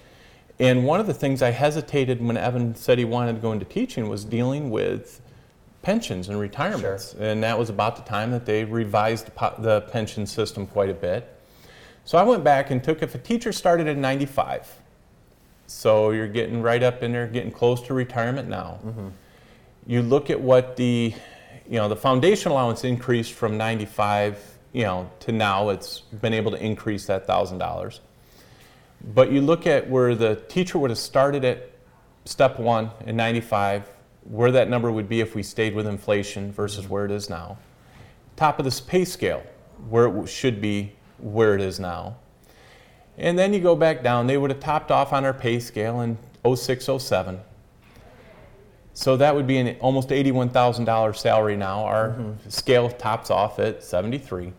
[0.62, 3.64] And one of the things I hesitated when Evan said he wanted to go into
[3.64, 5.20] teaching was dealing with
[5.82, 9.26] pensions and retirements, and that was about the time that they revised
[9.58, 11.28] the, pension system quite a bit.
[12.04, 14.68] So I went back and took if a teacher started at 95,
[15.66, 18.78] so you're getting right up in there, getting close to retirement now.
[18.86, 19.08] Mm-hmm.
[19.88, 21.12] You look at what the,
[21.68, 24.38] you know, the foundation allowance increased from 95,
[24.72, 28.00] you know, to now it's been able to increase that thousand dollars.
[29.04, 31.70] But you look at where the teacher would have started at
[32.24, 33.88] step one in 95,
[34.24, 37.58] where that number would be if we stayed with inflation versus where it is now.
[38.36, 39.42] Top of this pay scale,
[39.88, 42.16] where it should be, where it is now.
[43.18, 46.00] And then you go back down, they would have topped off on our pay scale
[46.00, 46.16] in
[46.54, 47.40] 06, 07.
[48.94, 51.84] So that would be an almost $81,000 salary now.
[51.84, 52.48] Our mm-hmm.
[52.48, 54.52] scale tops off at 73.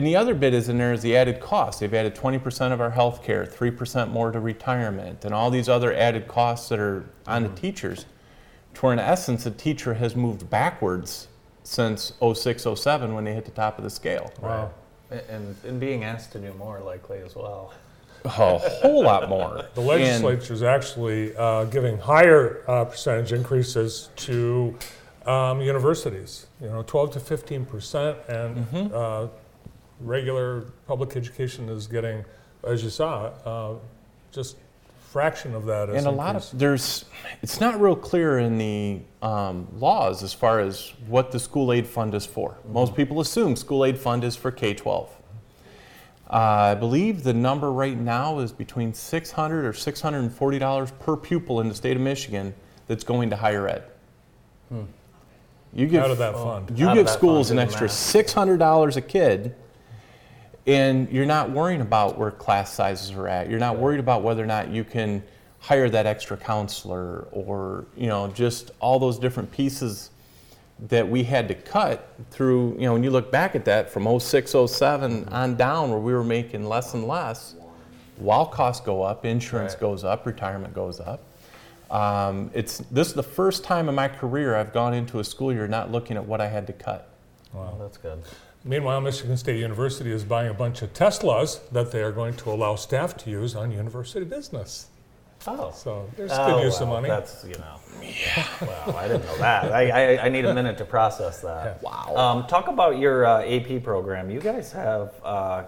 [0.00, 1.80] And the other bit is in there is the added cost.
[1.80, 5.92] They've added 20% of our health care, 3% more to retirement, and all these other
[5.94, 8.06] added costs that are on the teachers.
[8.76, 11.28] To where in essence, the teacher has moved backwards
[11.64, 14.32] since 06, 07 when they hit the top of the scale.
[14.40, 14.70] Wow.
[15.10, 17.74] And, and and being asked to do more likely as well.
[18.24, 19.66] A whole lot more.
[19.74, 24.74] The And- legislature is actually uh, giving higher uh, percentage increases to
[25.26, 28.94] um, universities, you know, 12 to 15 percent, and Mm-hmm.
[28.94, 29.26] uh,
[30.00, 32.24] regular public education is getting
[32.64, 33.74] as you saw, uh,
[34.32, 34.56] just
[35.10, 35.88] fraction of that.
[35.90, 37.04] and a lot of there's
[37.42, 41.84] it's not real clear in the um, laws as far as what the school aid
[41.84, 45.08] fund is for most people assume school aid fund is for k-12
[46.30, 51.60] uh, i believe the number right now is between 600 or 640 dollars per pupil
[51.60, 52.54] in the state of michigan
[52.86, 53.82] that's going to higher ed
[55.72, 56.78] you give out of that fund.
[56.78, 57.92] you Out give schools fund, an extra math.
[57.96, 59.56] six hundred dollars a kid,
[60.70, 63.50] and you're not worrying about where class sizes are at.
[63.50, 65.22] You're not worried about whether or not you can
[65.58, 70.10] hire that extra counselor or you know just all those different pieces
[70.88, 72.74] that we had to cut through.
[72.74, 76.14] You know, when you look back at that from 06, 07 on down, where we
[76.14, 77.54] were making less and less,
[78.16, 79.80] while costs go up, insurance Right.
[79.80, 81.20] goes up, retirement goes up.
[81.90, 85.52] Um, it's this is the first time in my career I've gone into a school
[85.52, 87.08] year not looking at what I had to cut.
[87.54, 88.22] Oh, that's good.
[88.64, 92.50] Meanwhile, Michigan State University is buying a bunch of Teslas that they are going to
[92.50, 94.88] allow staff to use on university business.
[95.46, 95.72] Oh.
[95.74, 97.08] So there's Oh, good use of money.
[97.08, 97.76] That's, you know.
[98.02, 98.46] Yeah.
[98.60, 99.72] Well, I didn't know that.
[99.72, 101.82] I, I, I need a minute to process that.
[101.82, 102.14] Wow.
[102.14, 104.30] Um, talk about your uh, AP program.
[104.30, 105.64] You guys have uh,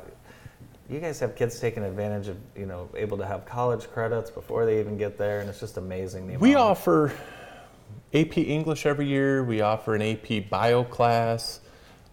[0.90, 4.66] you guys have kids taking advantage of you know able to have college credits before
[4.66, 6.26] they even get there, and it's just amazing.
[6.26, 7.12] The We offer
[8.12, 9.42] AP English every year.
[9.42, 11.61] We offer an AP Bio class,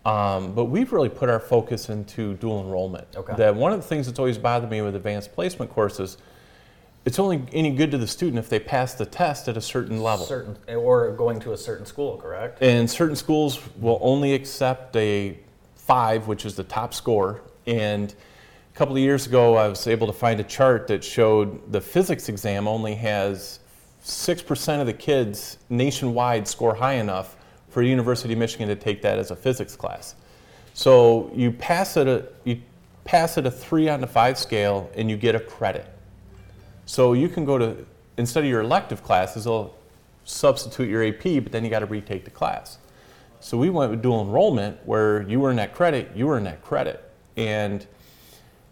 [0.06, 3.08] um, but we've really put our focus into dual enrollment.
[3.16, 3.36] Okay.
[3.36, 6.18] That one of the things that's always bothered me with advanced placement courses,
[7.06, 10.02] it's only any good to the student if they pass the test at a certain
[10.02, 10.26] level.
[10.26, 12.62] certain or going to a certain school, correct?
[12.62, 15.38] And certain schools will only accept a
[15.76, 17.42] five, which is the top score.
[17.68, 18.14] And
[18.74, 21.82] a couple of years ago, I was able to find a chart that showed the
[21.82, 23.60] physics exam only has
[24.04, 27.36] 6% of the kids nationwide score high enough
[27.70, 30.16] for University of Michigan to take that as a physics class.
[30.74, 32.62] So you pass it a, you
[33.04, 35.88] pass it a three on the five scale and you get a credit.
[36.86, 37.86] So you can go to,
[38.18, 39.76] instead of your elective classes, they'll
[40.24, 42.78] substitute your AP, but then you got to retake the class.
[43.40, 47.04] So we went with dual enrollment where you earn that credit, you earn that credit.
[47.38, 47.86] And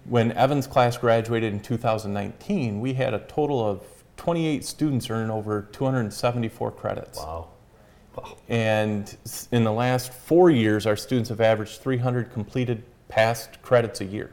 [0.06, 3.82] when Evan's class graduated in 2019, we had a total of
[4.18, 7.20] 28 students earn over 274 credits.
[7.20, 7.50] Wow.
[8.50, 9.16] And
[9.52, 14.32] in the last four years, our students have averaged 300 completed passed credits a year.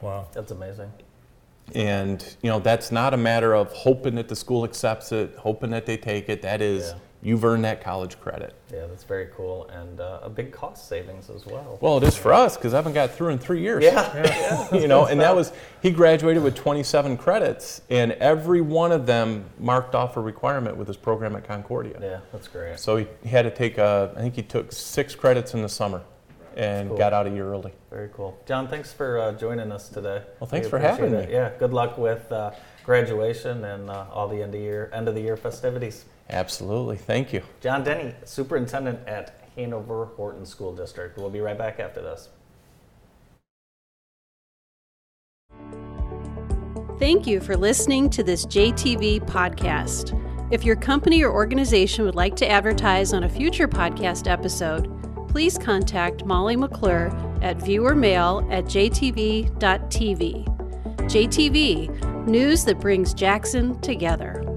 [0.00, 0.26] wow.
[0.32, 0.92] That's amazing.
[1.74, 5.70] And you know that's not a matter of hoping that the school accepts it, hoping
[5.70, 6.42] that they take it.
[6.42, 6.98] That is, Yeah.
[7.24, 8.54] You've earned that college credit.
[8.72, 11.78] Yeah, that's very cool and uh, a big cost savings as well.
[11.80, 13.82] Well, it is for us because I haven't got through in three years.
[13.82, 14.72] yeah.
[14.74, 19.46] you know, and that was he graduated with 27 credits, and every one of them
[19.58, 21.98] marked off a requirement with his program at Concordia.
[22.00, 22.78] Yeah, that's great.
[22.78, 26.02] So he, had to take, uh, I think he took six credits in the summer,
[26.56, 26.98] and Cool.
[26.98, 27.72] got out a year early.
[27.90, 28.38] Very cool.
[28.46, 30.22] John, thanks for uh, joining us today.
[30.40, 31.28] Well, thanks We for having it.
[31.28, 31.32] me.
[31.34, 32.50] Yeah, good luck with uh,
[32.84, 36.04] graduation and uh, all the end of year end of the year festivities.
[36.30, 37.42] Absolutely, thank you.
[37.60, 41.16] John Denny, superintendent at Hanover Horton School District.
[41.16, 42.28] We'll be right back after this.
[46.98, 50.20] Thank you for listening to this JTV podcast.
[50.52, 54.88] If your company or organization would like to advertise on a future podcast episode,
[55.28, 57.08] please contact Molly McClure
[57.42, 59.50] at viewermail at jtv.tv.
[61.10, 64.53] JTV, news that brings Jackson together.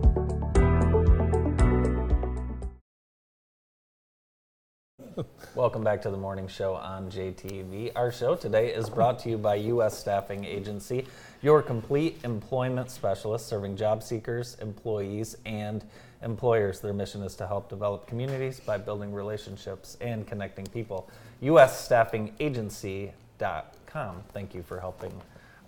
[5.57, 7.91] Welcome back to the morning show on JTV.
[7.95, 9.97] Our show today is brought to you by U.S.
[9.97, 11.07] Staffing Agency,
[11.41, 15.83] your complete employment specialist serving job seekers, employees, and
[16.21, 16.79] employers.
[16.79, 21.09] Their mission is to help develop communities by building relationships and connecting people.
[21.41, 24.23] USStaffingAgency.com.
[24.33, 25.19] Thank you for helping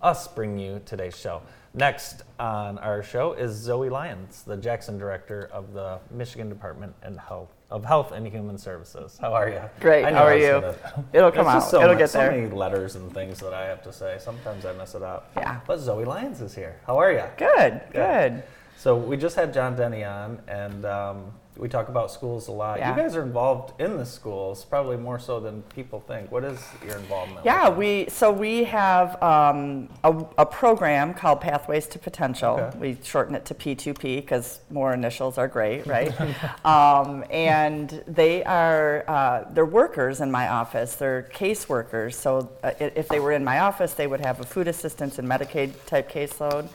[0.04, 1.41] us bring you today's show.
[1.73, 7.19] Next on our show is Zoe Lyons, the Jackson Director of the Michigan Department and
[7.19, 9.17] Health of Health and Human Services.
[9.21, 9.62] How are you?
[9.79, 10.03] Great.
[10.05, 10.73] How are you?
[11.13, 11.60] It'll come out.
[11.60, 14.17] So It'll much- get so many letters and things that I have to say.
[14.19, 15.32] Sometimes I mess it up.
[15.38, 15.60] Yeah.
[15.67, 16.79] But Zoe Lyons is here.
[16.88, 17.23] How are you?
[17.38, 18.43] Good, good.
[18.77, 22.80] So we just had John Denny on, and um, we talk about schools a lot.
[22.80, 22.95] Yeah.
[22.95, 26.32] You guys are involved in the schools, probably more so than people think.
[26.32, 27.45] What is your involvement?
[27.45, 32.58] Yeah, we so we have um, a, a program called Pathways to Potential.
[32.58, 32.78] Okay.
[32.78, 36.13] We shorten it to P2P because more initials are great, right?
[36.65, 40.95] um, and they are uh, they're workers in my office.
[40.95, 42.17] They're case workers.
[42.17, 45.28] So uh, if they were in my office, they would have a food assistance and
[45.28, 46.69] Medicaid type caseload.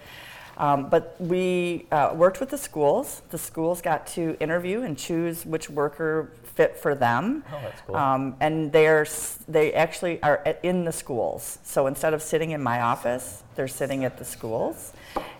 [0.56, 3.22] Um, but we uh, worked with the schools.
[3.30, 7.42] The schools got to interview and choose which worker fit for them.
[7.52, 7.96] Oh, that's cool.
[7.96, 9.06] Um, and they're
[9.48, 11.58] they actually are at- in the schools.
[11.64, 14.92] So instead of sitting in my office, they're sitting at the schools.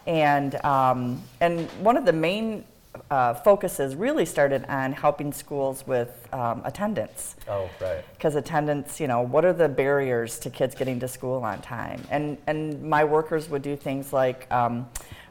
[0.06, 2.64] And um, and one of the main
[3.10, 8.04] uh, focuses really started on helping schools with um, attendance oh, right.
[8.12, 12.02] because attendance, you know, what are the barriers to kids getting to school on time?
[12.10, 14.88] And and my workers would do things like um,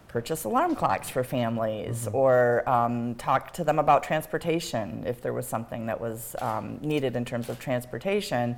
[0.08, 5.48] purchase alarm clocks for families, or um, talk to them about transportation if there was
[5.48, 8.56] something that was um, needed in terms of transportation.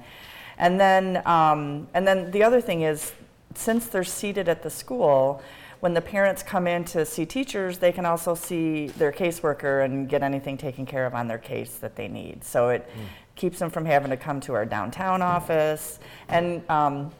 [0.57, 3.13] And then um, and then the other thing is,
[3.53, 5.41] since they're seated at the school.
[5.85, 10.09] When the parents come in to see teachers, they can also see their caseworker and
[10.09, 12.43] get anything taken care of on their case that they need.
[12.43, 12.89] So it
[13.35, 15.99] keeps them from having to come to our downtown office.
[16.27, 17.11] And um,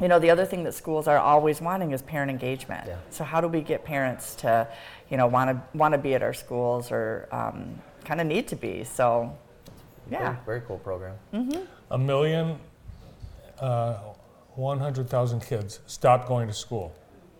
[0.00, 2.88] you know, the other thing that schools are always wanting is parent engagement.
[2.88, 2.96] Yeah.
[3.10, 4.66] So how do we get parents to,
[5.10, 8.48] you know, want to want to be at our schools or um, kind of need
[8.48, 8.82] to be?
[8.82, 9.32] So,
[10.10, 10.18] yeah.
[10.18, 11.14] Very, very cool program.
[11.92, 12.58] A million,
[13.60, 13.94] uh,
[14.56, 16.92] 100,000 kids stopped going to school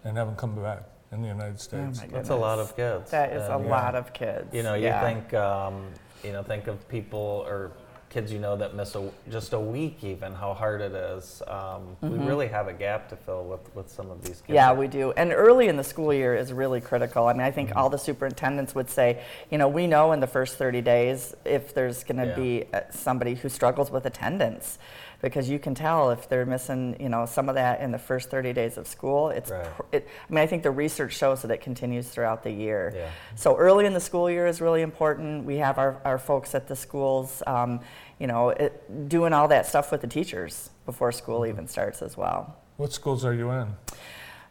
[0.04, 0.82] and haven't come back
[1.12, 2.02] in the United States.
[2.04, 3.10] Oh That's a lot of kids.
[3.10, 4.52] That is a And, lot of kids.
[4.52, 5.00] You know, you yeah.
[5.00, 5.86] think, um,
[6.22, 7.72] you know, think of people or
[8.10, 11.42] kids you know that miss a, just a week, even how hard it is.
[11.46, 14.42] Um, We really have a gap to fill with, with some of these kids.
[14.44, 14.54] Mm-hmm.
[14.54, 15.12] Yeah, we do.
[15.12, 17.26] And early in the school year is really critical.
[17.26, 20.26] I mean, I think all the superintendents would say, you know, we know in the
[20.26, 22.34] first 30 days if there's going to Yeah.
[22.36, 24.78] be uh, somebody who struggles with attendance
[25.20, 28.30] because you can tell if they're missing, you know, some of that in the first
[28.30, 29.30] 30 days of school.
[29.30, 29.64] It's Right.
[29.64, 32.92] pr- it, I mean, I think the research shows that it continues throughout the year.
[32.94, 33.08] Yeah.
[33.34, 35.44] So early in the school year is really important.
[35.44, 37.80] We have our, our folks at the schools, um,
[38.20, 42.16] you know, it, doing all that stuff with the teachers before school even starts as
[42.16, 42.56] well.
[42.76, 43.74] What schools are you in?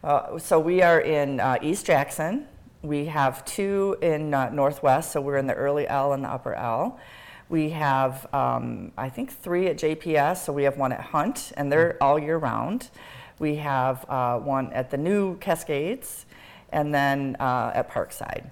[0.04, 2.46] Uh, so we are in uh, East Jackson.
[2.82, 6.54] We have two in uh, Northwest, so we're in the early L and the upper
[6.54, 7.00] L.
[7.48, 11.72] We have, um, I think, three at JPS, so we have one at Hunt, and
[11.72, 12.90] they're all year round.
[13.38, 16.26] We have uh, one at the new Cascades,
[16.70, 18.50] and then uh, at Parkside.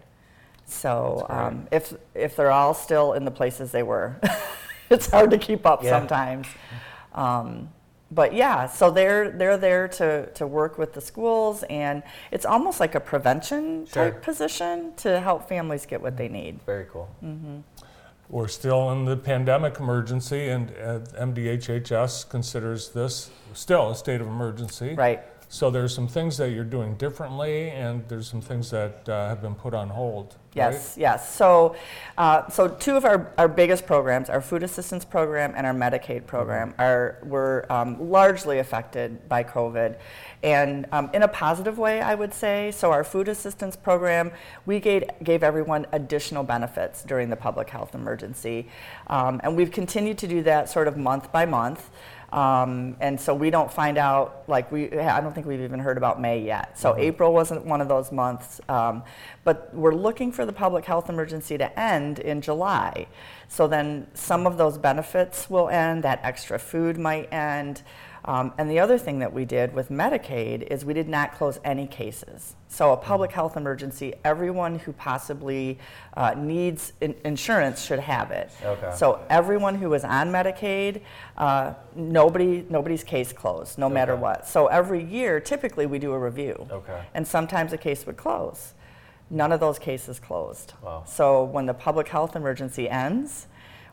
[0.64, 4.16] So um, if if they're all still in the places they were,
[4.90, 5.90] it's hard to keep up Yeah.
[5.90, 6.46] sometimes.
[7.14, 7.70] Um,
[8.10, 12.80] but yeah, so they're they're there to, to work with the schools, and it's almost
[12.80, 14.10] like a prevention Sure.
[14.10, 16.60] type position to help families get what they need.
[16.64, 17.08] Very cool.
[18.28, 24.26] We're still in the pandemic emergency, and uh, MDHHS considers this still a state of
[24.26, 24.94] emergency.
[24.94, 25.22] Right.
[25.48, 29.40] So there's some things that you're doing differently, and there's some things that uh, have
[29.40, 30.36] been put on hold.
[30.54, 31.34] Yes, yes.
[31.34, 31.76] So,
[32.16, 36.26] uh, so two of our, our biggest programs, our food assistance program and our Medicaid
[36.26, 39.98] program, are were um, largely affected by COVID,
[40.42, 42.72] and um, in a positive way, I would say.
[42.72, 44.32] So, our food assistance program,
[44.64, 48.66] we gave gave everyone additional benefits during the public health emergency,
[49.08, 51.90] um, and we've continued to do that sort of month by month.
[52.32, 55.96] Um, and so we don't find out like we I don't think we've even heard
[55.96, 56.78] about May yet.
[56.78, 59.04] So April wasn't one of those months, um,
[59.44, 63.06] but we're looking for the public health emergency to end in July.
[63.48, 66.02] So then some of those benefits will end.
[66.02, 67.82] That extra food might end.
[68.26, 71.60] Um, and the other thing that we did with Medicaid is we did not close
[71.64, 72.56] any cases.
[72.68, 75.78] So, a public health emergency, everyone who possibly
[76.16, 78.50] uh, needs in- insurance should have it.
[78.64, 78.92] Okay.
[78.96, 81.02] So, everyone who is on Medicaid,
[81.38, 84.48] uh, nobody, nobody's case closed, no matter what.
[84.48, 86.66] So, every year, typically, we do a review.
[86.70, 87.02] Okay.
[87.14, 88.74] And sometimes a case would close.
[89.30, 90.72] None of those cases closed.
[90.82, 91.04] Wow.
[91.06, 93.46] So, when the public health emergency ends,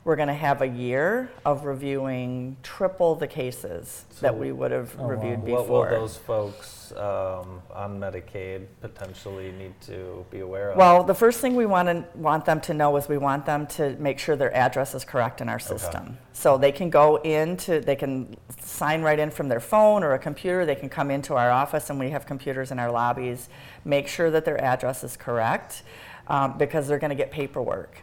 [0.05, 4.93] we're going to have a year of reviewing triple the cases that we would have
[4.99, 5.61] Oh, reviewed wow.
[5.61, 5.79] before.
[5.85, 10.77] What will those folks um, on Medicaid potentially need to be aware of?
[10.77, 13.65] Well, the first thing we want to want them to know is we want them
[13.67, 16.17] to make sure their address is correct in our system.
[16.33, 20.19] So they can go into, they can sign right in from their phone or a
[20.19, 20.65] computer.
[20.65, 23.47] They can come into our office, and we have computers in our lobbies.
[23.85, 25.83] Make sure that their address is correct,
[26.27, 27.99] um, because they're going to get paperwork.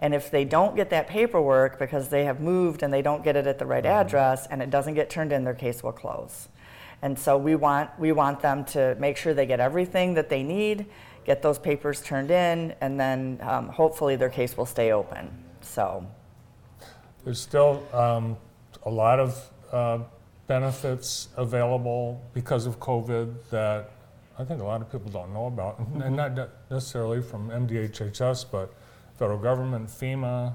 [0.00, 3.36] And if they don't get that paperwork because they have moved and they don't get
[3.36, 6.48] it at the right address and it doesn't get turned in, their case will close.
[7.02, 10.42] And so we want we want them to make sure they get everything that they
[10.42, 10.86] need,
[11.24, 15.30] get those papers turned in, and then um, hopefully their case will stay open.
[15.60, 16.06] So
[17.24, 18.36] There's still um,
[18.84, 19.98] a lot of uh,
[20.46, 23.90] benefits available because of COVID that
[24.38, 26.38] I think a lot of people don't know about, and not
[26.70, 28.72] necessarily from MDHHS, but
[29.18, 30.54] federal government, FEMA.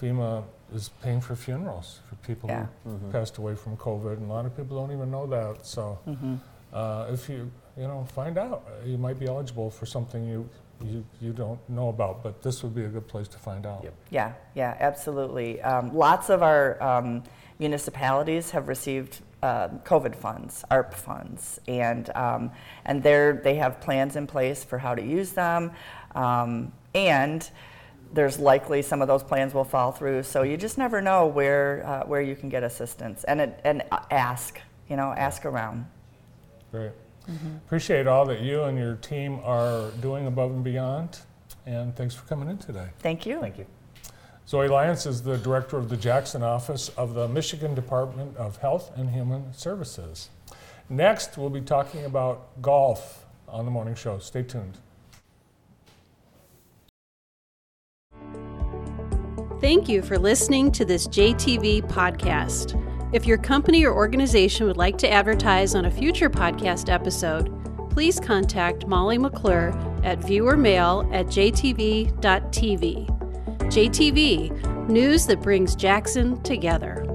[0.00, 0.44] FEMA
[0.74, 2.66] is paying for funerals for people Yeah.
[2.84, 5.66] who passed away from COVID, and a lot of people don't even know that.
[5.66, 5.98] So,
[6.72, 8.66] uh, if you you know, find out.
[8.84, 10.48] You might be eligible for something you,
[10.84, 13.82] you, you don't know about, but this would be a good place to find out.
[13.84, 13.94] Yep.
[14.10, 15.62] Yeah, yeah, absolutely.
[15.62, 17.22] Um, lots of our um,
[17.58, 22.50] municipalities have received uh, COVID funds, ARP funds, and um,
[22.84, 25.72] and they're, they have plans in place for how to use them,
[26.14, 27.50] um, and
[28.12, 30.22] there's likely some of those plans will fall through.
[30.22, 33.82] So you just never know where uh, where you can get assistance, and it, and
[34.10, 35.86] ask, you know, ask around.
[36.70, 36.92] Great.
[37.66, 41.20] Appreciate all that you and your team are doing above and beyond,
[41.64, 42.88] and thanks for coming in today.
[42.98, 43.40] Thank you.
[43.40, 43.66] Thank you.
[44.48, 48.90] Zoe Lyons is the director of the Jackson office of the Michigan Department of Health
[48.96, 50.30] and Human Services.
[50.88, 54.18] Next, we'll be talking about golf on the morning show.
[54.18, 54.78] Stay tuned.
[59.60, 62.74] Thank you for listening to this JTV podcast.
[63.12, 67.52] If your company or organization would like to advertise on a future podcast episode,
[67.90, 69.68] please contact Molly McClure
[70.02, 72.08] at viewermail at jtv.tv.
[73.58, 77.09] JTV, news that brings Jackson together.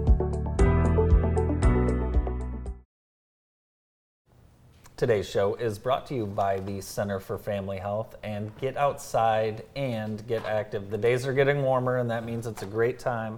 [4.98, 9.66] Today's show is brought to you by the Center for Family Health and Get Outside
[9.76, 10.90] and Get Active.
[10.90, 13.38] The days are getting warmer, and that means it's a great time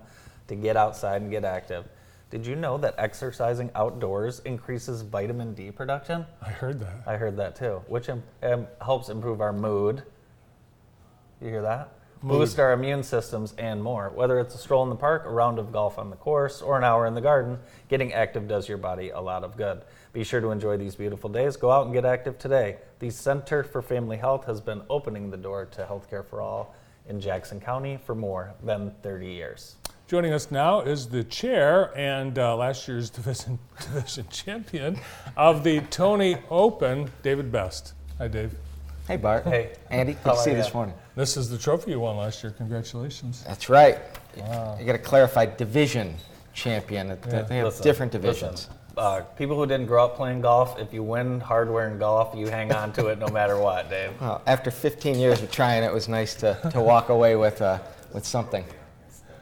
[0.49, 1.85] to get outside and get active.
[2.29, 6.27] Did you know that exercising outdoors increases vitamin D production?
[6.43, 7.01] I heard that.
[7.07, 10.03] I heard that too, which im- um, helps improve our mood.
[11.41, 11.91] You hear that?
[12.21, 14.11] Boost our immune systems and more.
[14.13, 16.77] Whether it's a stroll in the park, a round of golf on the course, or
[16.77, 17.57] an hour in the garden,
[17.89, 19.81] getting active does your body a lot of good.
[20.17, 21.57] Be sure to enjoy these beautiful days.
[21.57, 22.77] Go out and get active today.
[22.97, 26.73] The Center for Family Health has been opening the door to healthcare for all
[27.07, 29.75] in Jackson County for more than 30 years.
[30.07, 34.99] Joining us now is the chair and uh, last year's division, division champion
[35.35, 37.93] of the Tony Open, David Best.
[38.17, 38.55] Hi, Dave.
[39.07, 39.43] Hey, Bart.
[39.43, 39.73] Hey.
[39.91, 40.13] Andy.
[40.13, 40.95] Good How to see you this morning.
[41.15, 42.53] This is the trophy you won last year.
[42.53, 43.43] Congratulations.
[43.43, 43.99] That's right.
[44.35, 46.15] You got to clarify division
[46.67, 47.07] champion.
[47.07, 47.41] They- Yeah.
[47.43, 48.69] They have Listen, different listen, divisions.
[48.97, 52.47] uh, people who didn't grow up playing golf, if you win hardware in golf, you
[52.47, 54.11] hang on to it no matter what, Dave.
[54.21, 57.77] Well, after 15 years of trying, it was nice to, to walk away with uh,
[58.13, 58.65] with something.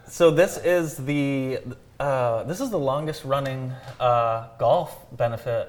[0.08, 1.60] So this is the
[2.00, 5.68] uh, this is the longest running uh, golf benefit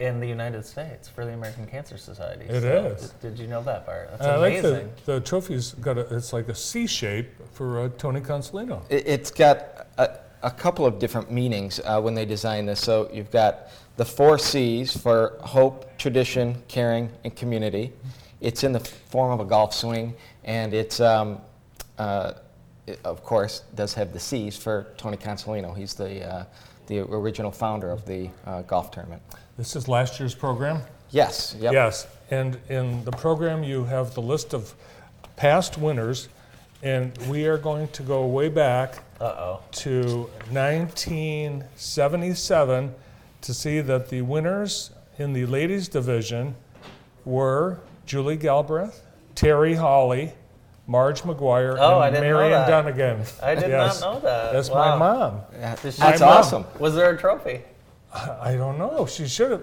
[0.00, 2.44] in the United States for the American Cancer Society.
[2.46, 3.10] It So, is.
[3.10, 4.08] d- Did you know that, Bart?
[4.10, 4.90] That's And I like amazing.
[5.06, 8.82] the, the trophy's got a, it's like a C shape for uh, Tony Consolino.
[8.90, 9.56] It, it's got
[9.96, 12.80] a, a couple of different meanings uh, when they designed this.
[12.80, 17.92] So you've got the four C's for hope, tradition, caring, and community.
[18.40, 20.14] It's in the form of a golf swing,
[20.44, 21.40] and it's, um,
[21.96, 22.34] uh,
[22.86, 25.74] it, of course, does have the C's for Tony Consolino.
[25.74, 26.44] He's the, uh,
[26.88, 29.22] the original founder of the uh, golf tournament.
[29.56, 30.82] This is last year's program?
[31.10, 31.72] Yes, yep.
[31.72, 34.74] Yes, and in the program, you have the list of
[35.36, 36.28] past winners,
[36.82, 39.60] and we are going to go way back Uh-oh.
[39.72, 42.94] to 1977
[43.42, 46.54] to see that the winners in the ladies' division
[47.24, 49.02] were Julie Galbraith,
[49.34, 50.32] Terry Hawley,
[50.86, 52.68] Marge McGuire, Oh, and didn't Marion that.
[52.68, 53.22] Dunnigan.
[53.42, 54.00] I did Yes.
[54.00, 54.52] not know that.
[54.52, 54.96] That's Wow.
[54.98, 55.40] my mom.
[55.58, 56.36] Yeah, Does she- That's My mom.
[56.38, 56.64] awesome.
[56.78, 57.62] Was there a trophy?
[58.12, 59.06] I don't know.
[59.06, 59.62] She should have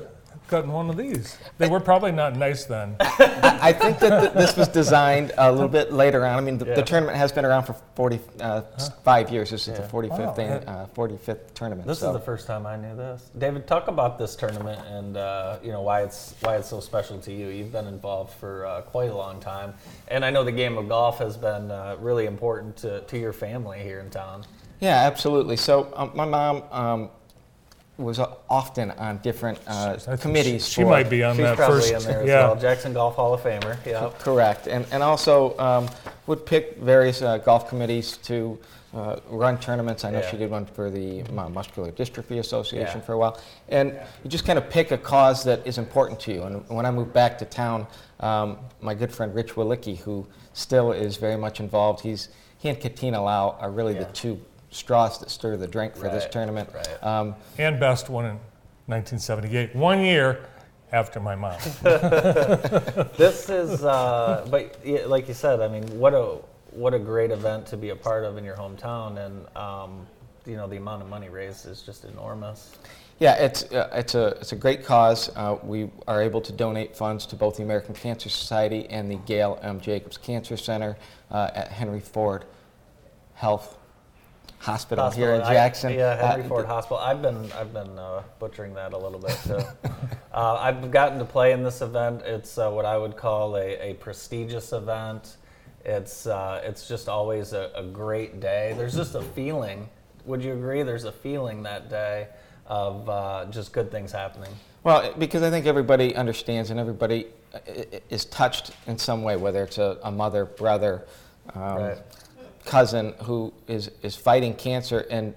[0.51, 1.37] gotten one of these.
[1.57, 2.97] They were probably not nice then.
[2.99, 6.37] I think that th- this was designed a little bit later on.
[6.37, 6.75] I mean, the, Yeah.
[6.75, 9.49] the tournament has been around for 45 years.
[9.49, 10.43] This is the 45th, Wow.
[10.43, 11.87] an- uh, 45th tournament.
[11.87, 12.07] This so.
[12.07, 13.31] is the first time I knew this.
[13.37, 17.17] David, talk about this tournament and uh, you know why it's why it's so special
[17.19, 17.47] to you.
[17.47, 19.73] You've been involved for uh, quite a long time,
[20.09, 23.31] and I know the game of golf has been uh, really important to, to your
[23.33, 24.43] family here in town.
[24.81, 25.55] Yeah, absolutely.
[25.57, 27.09] So um, my mom um,
[28.01, 30.67] was often on different uh, committees.
[30.67, 32.05] She, she might be on She's that probably first.
[32.07, 32.47] in there as yeah.
[32.47, 32.55] well.
[32.55, 33.77] Jackson Golf Hall of Famer.
[33.85, 34.11] Yeah.
[34.19, 35.89] Correct, and and also um,
[36.27, 38.57] would pick various uh, golf committees to
[38.93, 40.03] uh, run tournaments.
[40.03, 40.29] I know Yeah.
[40.31, 43.05] she did one for the uh, Muscular Dystrophy Association Yeah.
[43.05, 43.39] for a while,
[43.69, 46.43] and you just kind of pick a cause that is important to you.
[46.43, 47.87] And when I moved back to town,
[48.19, 52.79] um, my good friend Rich Walicki, who still is very much involved, he's he and
[52.79, 54.03] Katina Lau are really Yeah.
[54.03, 54.39] the two
[54.71, 56.69] straws that stir the drink for this tournament.
[56.73, 57.03] right.
[57.03, 58.39] Um, Anne Best won in
[58.87, 60.45] 1978, one year
[60.91, 61.59] after my mom.
[63.17, 66.39] This is, uh, but yeah, like you said, I mean, what a
[66.71, 70.07] what a great event to be a part of in your hometown, and um,
[70.45, 72.77] you know the amount of money raised is just enormous.
[73.19, 75.29] Yeah, it's uh, it's a it's a great cause.
[75.35, 79.17] Uh, we are able to donate funds to both the American Cancer Society and the
[79.17, 79.79] Gail M.
[79.79, 80.97] Jacobs Cancer Center
[81.29, 82.45] uh, at Henry Ford
[83.35, 83.77] Health
[84.65, 85.49] Hospital, here in Hospital.
[85.49, 85.93] I- Jackson.
[85.93, 86.97] yeah, Henry Uh, Ford Hospital.
[86.99, 89.59] I've been I've been uh, butchering that a little bit too.
[90.33, 92.21] Uh, I've gotten to play in this event.
[92.21, 95.35] It's uh, what I would call a, a prestigious event.
[95.83, 98.73] It's uh, it's just always a, a great day.
[98.77, 99.89] There's just a feeling.
[100.25, 100.83] Would you agree?
[100.83, 102.27] There's a feeling that day
[102.65, 104.53] of uh, just good things happening.
[104.85, 107.27] Well, because I think everybody understands and everybody
[108.09, 111.05] is touched in some way, whether it's a, a mother, brother,
[111.55, 111.97] um, Right.
[112.71, 115.05] Cousin who is, is fighting cancer.
[115.11, 115.35] And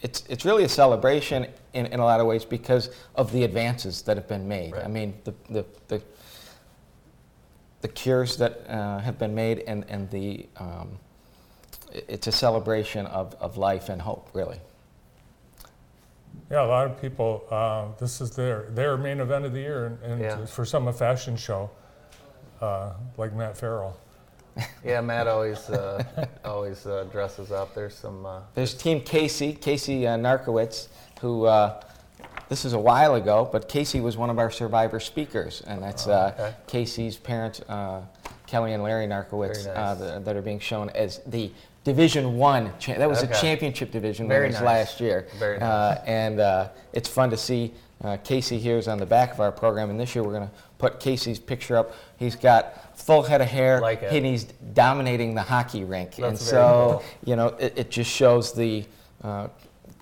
[0.00, 4.02] it's, it's really a celebration in, in a lot of ways because of the advances
[4.02, 4.74] that have been made.
[4.74, 6.00] I mean, the, the, the,
[7.80, 10.98] the cures that uh, have been made and, and the, um,
[11.92, 14.60] it's a celebration of, of life and hope, really.
[16.50, 19.86] Yeah, a lot of people, uh, this is their, their main event of the year,
[19.86, 20.46] and, and Yeah.
[20.46, 21.70] for some, a fashion show,
[22.60, 23.96] uh, like Matt Farrell.
[24.84, 27.74] Yeah, Matt always uh, always uh, dresses up.
[27.74, 28.24] There's some.
[28.26, 30.88] Uh, There's Team Casey, Casey uh, Narkowitz,
[31.20, 31.82] who uh,
[32.48, 36.06] this is a while ago, but Casey was one of our survivor speakers, and that's
[36.06, 36.54] uh, okay.
[36.66, 38.02] Casey's parents, uh,
[38.46, 39.98] Kelly and Larry Narkowitz, uh, nice.
[39.98, 41.50] that, that are being shown as the
[41.84, 42.72] Division One.
[42.78, 43.32] Cha- that was Okay.
[43.32, 44.62] a championship division Very nice.
[44.62, 47.72] last year, Very uh, and uh, it's fun to see.
[48.02, 50.46] Uh, Casey here is on the back of our program, and this year we're going
[50.48, 51.92] to put Casey's picture up.
[52.16, 56.50] He's got full head of hair, Like and he's dominating the hockey rink, and That's
[56.50, 57.04] very so cool.
[57.24, 58.84] you know, it, it just shows the
[59.24, 59.48] uh,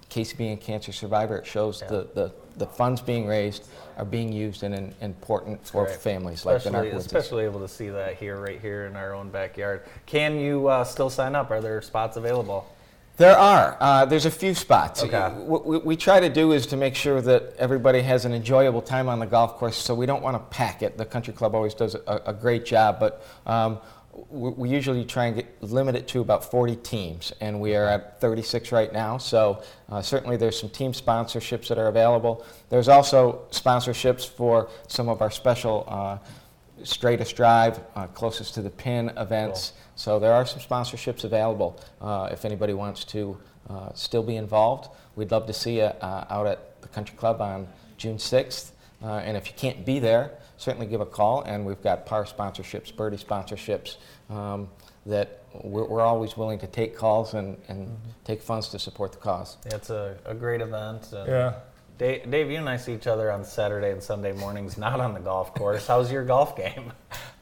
[0.09, 1.37] Casey being a cancer survivor.
[1.39, 1.89] It shows Yeah.
[1.89, 5.97] the, the, the funds being raised are being used and important for great.
[5.99, 7.07] families like the especially, Narkowitzes.
[7.07, 9.85] especially able to see that here, right here in our own backyard.
[10.07, 11.53] Can you uh, still sign up?
[11.53, 12.67] Are there spots available?
[13.17, 13.79] There are.
[13.81, 15.03] Uh, there's a few spots.
[15.03, 15.29] Okay.
[15.45, 18.83] What we, we try to do is to make sure that everybody has an enjoyable
[18.83, 20.99] time on the golf course, so we don't want to pack it.
[20.99, 23.79] The country club always does a, a great job, but um,
[24.29, 27.87] we, we usually try and get, limit it to about 40 teams, and we are
[27.87, 29.17] at 36 right now.
[29.17, 32.45] So uh, certainly there's some team sponsorships that are available.
[32.69, 36.19] There's also sponsorships for some of our special uh,
[36.83, 39.73] straightest drive, uh, closest to the pin events.
[39.95, 43.39] So there are some sponsorships available uh, if anybody wants to
[43.71, 44.91] uh, still be involved.
[45.17, 48.71] We'd love to see you uh, out at the Country Club on June 6th.
[49.03, 51.43] Uh, and if you can't be there, certainly give a call.
[51.43, 53.97] And we've got par sponsorships, birdie sponsorships
[54.31, 54.69] um,
[55.05, 59.19] that we're, we're always willing to take calls and, and take funds to support the
[59.19, 59.57] cause.
[59.67, 61.13] It's a, a great event.
[61.13, 61.55] and Yeah.
[61.99, 65.15] Dave, Dave, you and I see each other on Saturday and Sunday mornings, not on
[65.15, 65.87] the golf course.
[65.87, 66.93] How's your golf game?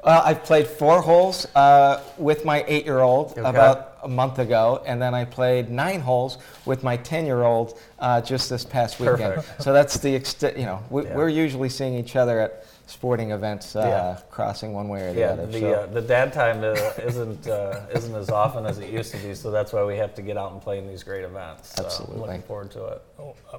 [0.05, 3.41] Well, I've played four holes uh, with my eight-year-old Okay.
[3.41, 8.49] about a month ago, and then I played nine holes with my ten-year-old uh, just
[8.49, 9.35] this past weekend.
[9.37, 9.63] Perfect.
[9.63, 10.57] So that's the extent.
[10.57, 11.17] You know, we, Yeah.
[11.17, 14.21] we're usually seeing each other at sporting events, uh, Yeah.
[14.31, 15.47] crossing one way or the Yeah, other.
[15.47, 15.73] the so.
[15.73, 19.35] uh, the dad time uh, isn't uh, isn't as often as it used to be,
[19.35, 21.71] so that's why we have to get out and play in these great events.
[21.75, 22.21] So I'm Absolutely.
[22.21, 23.03] looking forward to it.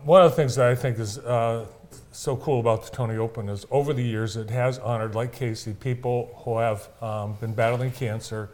[0.03, 1.65] One of the things that I think is uh,
[2.11, 5.73] so cool about the Tony Open is over the years it has honored, like Casey,
[5.73, 8.49] people who have um, been battling cancer.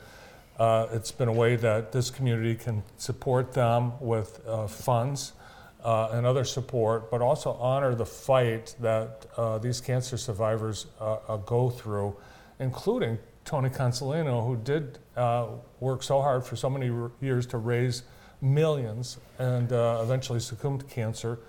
[0.59, 5.33] Uh, it's been a way that this community can support them with uh, funds
[5.83, 11.17] uh, and other support, but also honor the fight that uh, these cancer survivors uh,
[11.27, 12.15] uh, go through,
[12.59, 15.47] including Tony Consolino, who did uh,
[15.79, 18.03] work so hard for so many r- years to raise
[18.41, 21.39] millions and uh, eventually succumbed to cancer.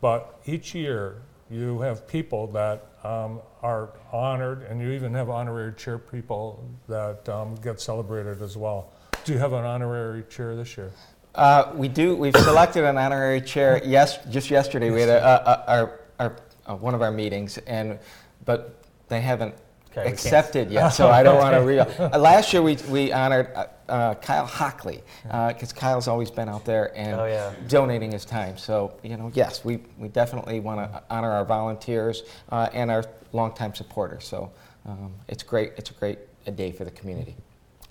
[0.00, 5.72] But each year, you have people that um, are honored, and you even have honorary
[5.74, 8.92] chair people that um, get celebrated as well.
[9.24, 10.92] Do you have an honorary chair this year?
[11.34, 12.14] Uh, we do.
[12.16, 13.80] We've selected an honorary chair.
[13.84, 17.58] Yes, just yesterday we had a, a, a, our, our, uh, one of our meetings,
[17.58, 17.98] and
[18.44, 19.54] but they haven't
[19.96, 20.90] Okay, accepted yet.
[20.90, 21.78] So I don't want to re.
[21.80, 26.64] Uh, last year we, we honored uh, uh, Kyle Hockley because Kyle's always been out
[26.64, 27.52] there and Oh, yeah.
[27.66, 28.56] donating his time.
[28.56, 33.04] So you know, yes, we, we definitely want to honor our volunteers uh, and our
[33.32, 34.26] longtime supporters.
[34.28, 34.52] So
[34.86, 35.72] um, it's great.
[35.76, 37.34] It's a great a day for the community.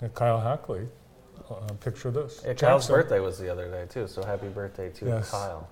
[0.00, 0.88] And Kyle Hockley,
[1.50, 2.42] uh, picture this.
[2.44, 2.94] Yeah, Kyle's Jackson.
[2.94, 5.30] birthday was the other day too, so happy birthday to Yes.
[5.30, 5.68] Kyle.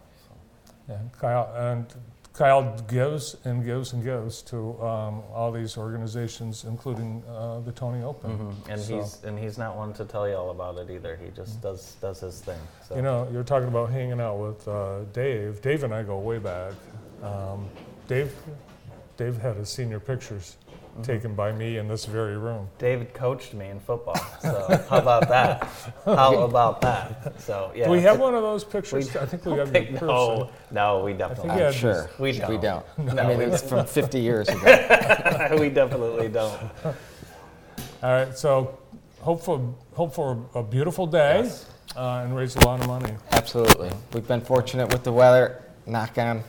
[0.89, 1.87] Yeah, Kyle and
[2.33, 8.05] Kyle gives and gives and gives to um, all these organizations, including uh, the Tony
[8.05, 8.31] Open.
[8.31, 8.71] Mm-hmm.
[8.71, 11.17] And So, he's and he's not one to tell you all about it either.
[11.23, 12.61] He just does does his thing.
[12.89, 12.95] So.
[12.97, 15.61] you know, you're talking about hanging out with uh, Dave.
[15.63, 16.73] Dave and I go way back.
[17.23, 17.69] Um,
[18.07, 18.33] Dave,
[19.17, 20.57] Dave had his senior pictures
[20.99, 21.13] Mm-hmm.
[21.13, 22.69] taken by me in this very room.
[22.79, 24.17] David coached me in football.
[24.43, 25.69] So how about that?
[26.05, 27.41] How about that?
[27.41, 27.85] So yeah.
[27.87, 29.15] Do we have one of those pictures?
[29.15, 31.51] We I think we don't have think- the no, no, we definitely.
[31.51, 32.61] think I'm sure we we don't.
[32.97, 33.15] don't.
[33.15, 35.57] No, I mean, it's from 50 years ago.
[35.61, 36.59] we definitely don't.
[38.03, 38.79] All right, so
[39.21, 39.61] hope for,
[39.95, 41.67] hope for a beautiful day Yes.
[41.97, 43.13] uh, and raise a lot of money.
[43.33, 43.91] Absolutely.
[44.13, 45.63] We've been fortunate with the weather.
[45.87, 46.43] Knock on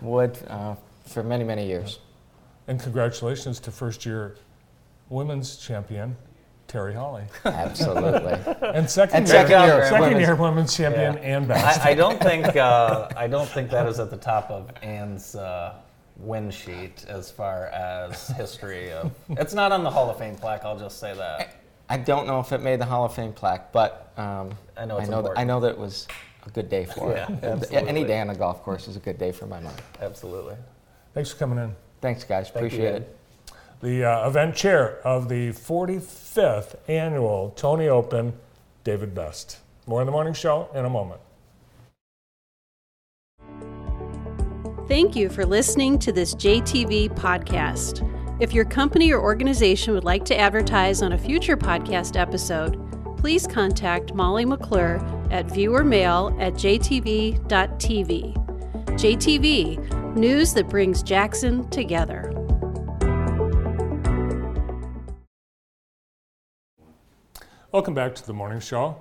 [0.00, 0.38] wood.
[0.48, 0.74] Uh,
[1.06, 1.98] for many, many years.
[2.72, 4.34] And congratulations to first year
[5.10, 6.16] women's champion,
[6.68, 7.24] Terry Hawley.
[7.44, 8.32] Absolutely.
[8.62, 11.20] And second, And year, second year second women's- year women's champion Yeah.
[11.36, 11.84] and best.
[11.84, 15.34] I, I don't think uh, I don't think that is at the top of Anne's
[15.34, 15.74] uh,
[16.16, 19.12] win sheet as far as history of.
[19.28, 20.64] It's not on the Hall of Fame plaque.
[20.64, 21.56] I'll just say that.
[21.90, 24.48] I don't know if it made the Hall of Fame plaque, but um,
[24.78, 26.08] I know it's I know, that, I know that it was
[26.46, 27.44] a good day for Yeah, it.
[27.44, 27.86] absolutely.
[27.90, 29.74] Any day on a golf course is a good day for my mom.
[30.00, 30.56] Absolutely.
[31.12, 31.76] Thanks for coming in.
[32.02, 32.50] Thanks, guys.
[32.50, 33.02] Thank Appreciate Ed.
[33.02, 33.18] it.
[33.80, 38.34] The uh, event chair of the 45th annual Tony Open,
[38.84, 39.58] David Best.
[39.86, 41.20] More in the morning show in a moment.
[44.88, 48.08] Thank you for listening to this JTV podcast.
[48.40, 52.78] If your company or organization would like to advertise on a future podcast episode,
[53.16, 54.96] please contact Molly McClure
[55.30, 57.40] at viewermail at jtv.tv.
[58.96, 62.30] JTV, news that brings Jackson together.
[67.72, 68.96] Welcome back to the morning show.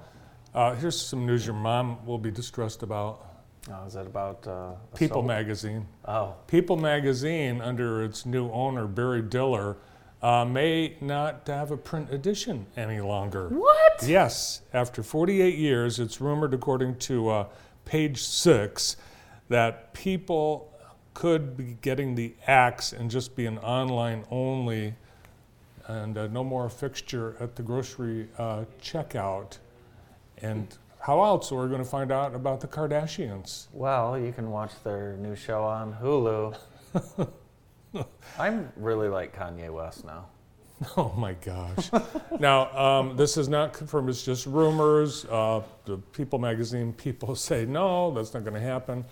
[0.53, 3.27] Uh, here's some news your mom will be distressed about.
[3.69, 5.25] Oh, is that about uh, People assault?
[5.27, 5.87] magazine.
[6.05, 9.77] Oh, People magazine, under its new owner, Barry Diller,
[10.21, 13.49] uh, may not have a print edition any longer.
[13.49, 14.03] What?
[14.07, 17.45] Yes, after 48 years, it's rumored, according to uh,
[17.85, 18.95] page six,
[19.51, 20.71] that people
[21.13, 24.95] could be getting the axe and just be an online only
[25.87, 29.57] and uh, no more fixture at the grocery uh, checkout.
[30.37, 33.67] And how else are we going to find out about the Kardashians?
[33.73, 36.57] well, you can watch their new show on Hulu.
[38.39, 40.27] I'm really like Kanye West now.
[40.95, 41.91] Oh my gosh.
[42.39, 45.25] now, um, this is not confirmed, it's just rumors.
[45.25, 49.03] Uh, the People magazine people say, no, that's not going to happen.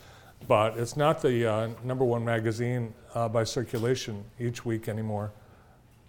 [0.48, 5.32] But it's not the uh, number one magazine uh, by circulation each week anymore.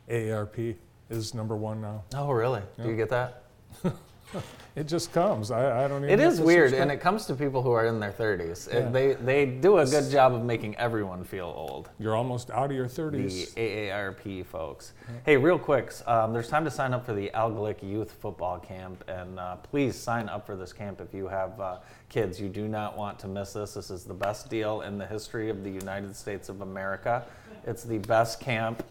[0.09, 0.77] AARP
[1.09, 2.05] is number one now.
[2.15, 2.63] Oh, really?
[2.81, 3.45] Do you get that?
[4.77, 5.51] It just comes.
[5.51, 7.99] I, I don't even It is weird, and it comes to people who are in
[7.99, 8.73] their 30s.
[8.73, 8.89] Yeah.
[8.89, 11.91] they, they do a good job of making everyone feel old.
[11.99, 13.55] You're almost out of your 30s.
[13.55, 13.91] The 30s.
[13.91, 14.93] AARP folks.
[15.27, 19.03] Hey, real quick, um, there's time to sign up for the Alglick Youth Football Camp,
[19.09, 21.79] and uh, please sign up for this camp if you have uh,
[22.09, 22.41] kids.
[22.41, 23.75] You do not want to miss this.
[23.75, 27.25] This is the best deal in the history of the United States of America.
[27.67, 28.85] It's the best camp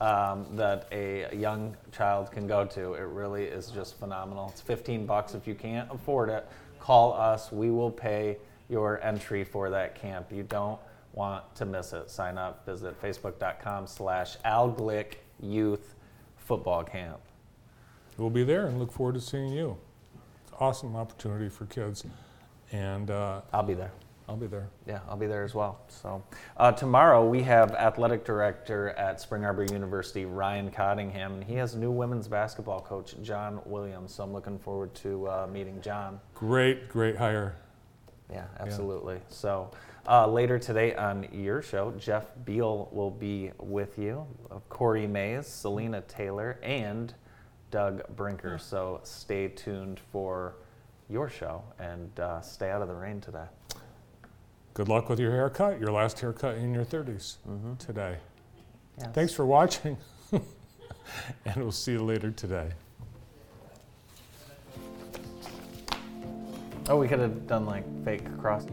[0.00, 2.94] um, that a young child can go to.
[2.94, 4.48] It really is just phenomenal.
[4.50, 6.46] It's 15 bucks if you can't afford it.
[6.78, 7.50] Call us.
[7.50, 8.38] We will pay
[8.68, 10.30] your entry for that camp.
[10.30, 10.78] You don't
[11.12, 12.10] want to miss it.
[12.10, 12.64] Sign up.
[12.64, 15.94] Visit facebook.com slash alglick youth
[16.36, 17.18] football camp.
[18.16, 19.76] We'll be there and look forward to seeing you.
[20.42, 22.04] It's an awesome opportunity for kids.
[22.72, 23.92] And uh, I'll be there.
[24.28, 24.68] I'll be there.
[24.86, 25.80] Yeah, I'll be there as well.
[25.88, 26.22] So
[26.58, 31.74] uh, tomorrow we have athletic director at Spring Arbor University, Ryan Cottingham, and he has
[31.74, 34.14] new women's basketball coach, John Williams.
[34.14, 36.20] So I'm looking forward to uh, meeting John.
[36.34, 37.56] Great, great hire.
[38.30, 39.20] Yeah, absolutely.
[39.28, 39.70] So
[40.06, 44.26] uh, later today on your show, Jeff Beal will be with you,
[44.68, 47.14] Corey Mays, Selena Taylor, and
[47.70, 48.58] Doug Brinker.
[48.58, 50.56] So stay tuned for
[51.08, 53.46] your show and uh, stay out of the rain today.
[54.74, 57.74] Good luck with your haircut, your last haircut in your 30s mm-hmm.
[57.76, 58.18] today.
[58.98, 59.08] Yes.
[59.12, 59.96] Thanks for watching,
[60.32, 60.42] and
[61.56, 62.70] we'll see you later today.
[66.88, 68.64] Oh, we could have done like fake cross.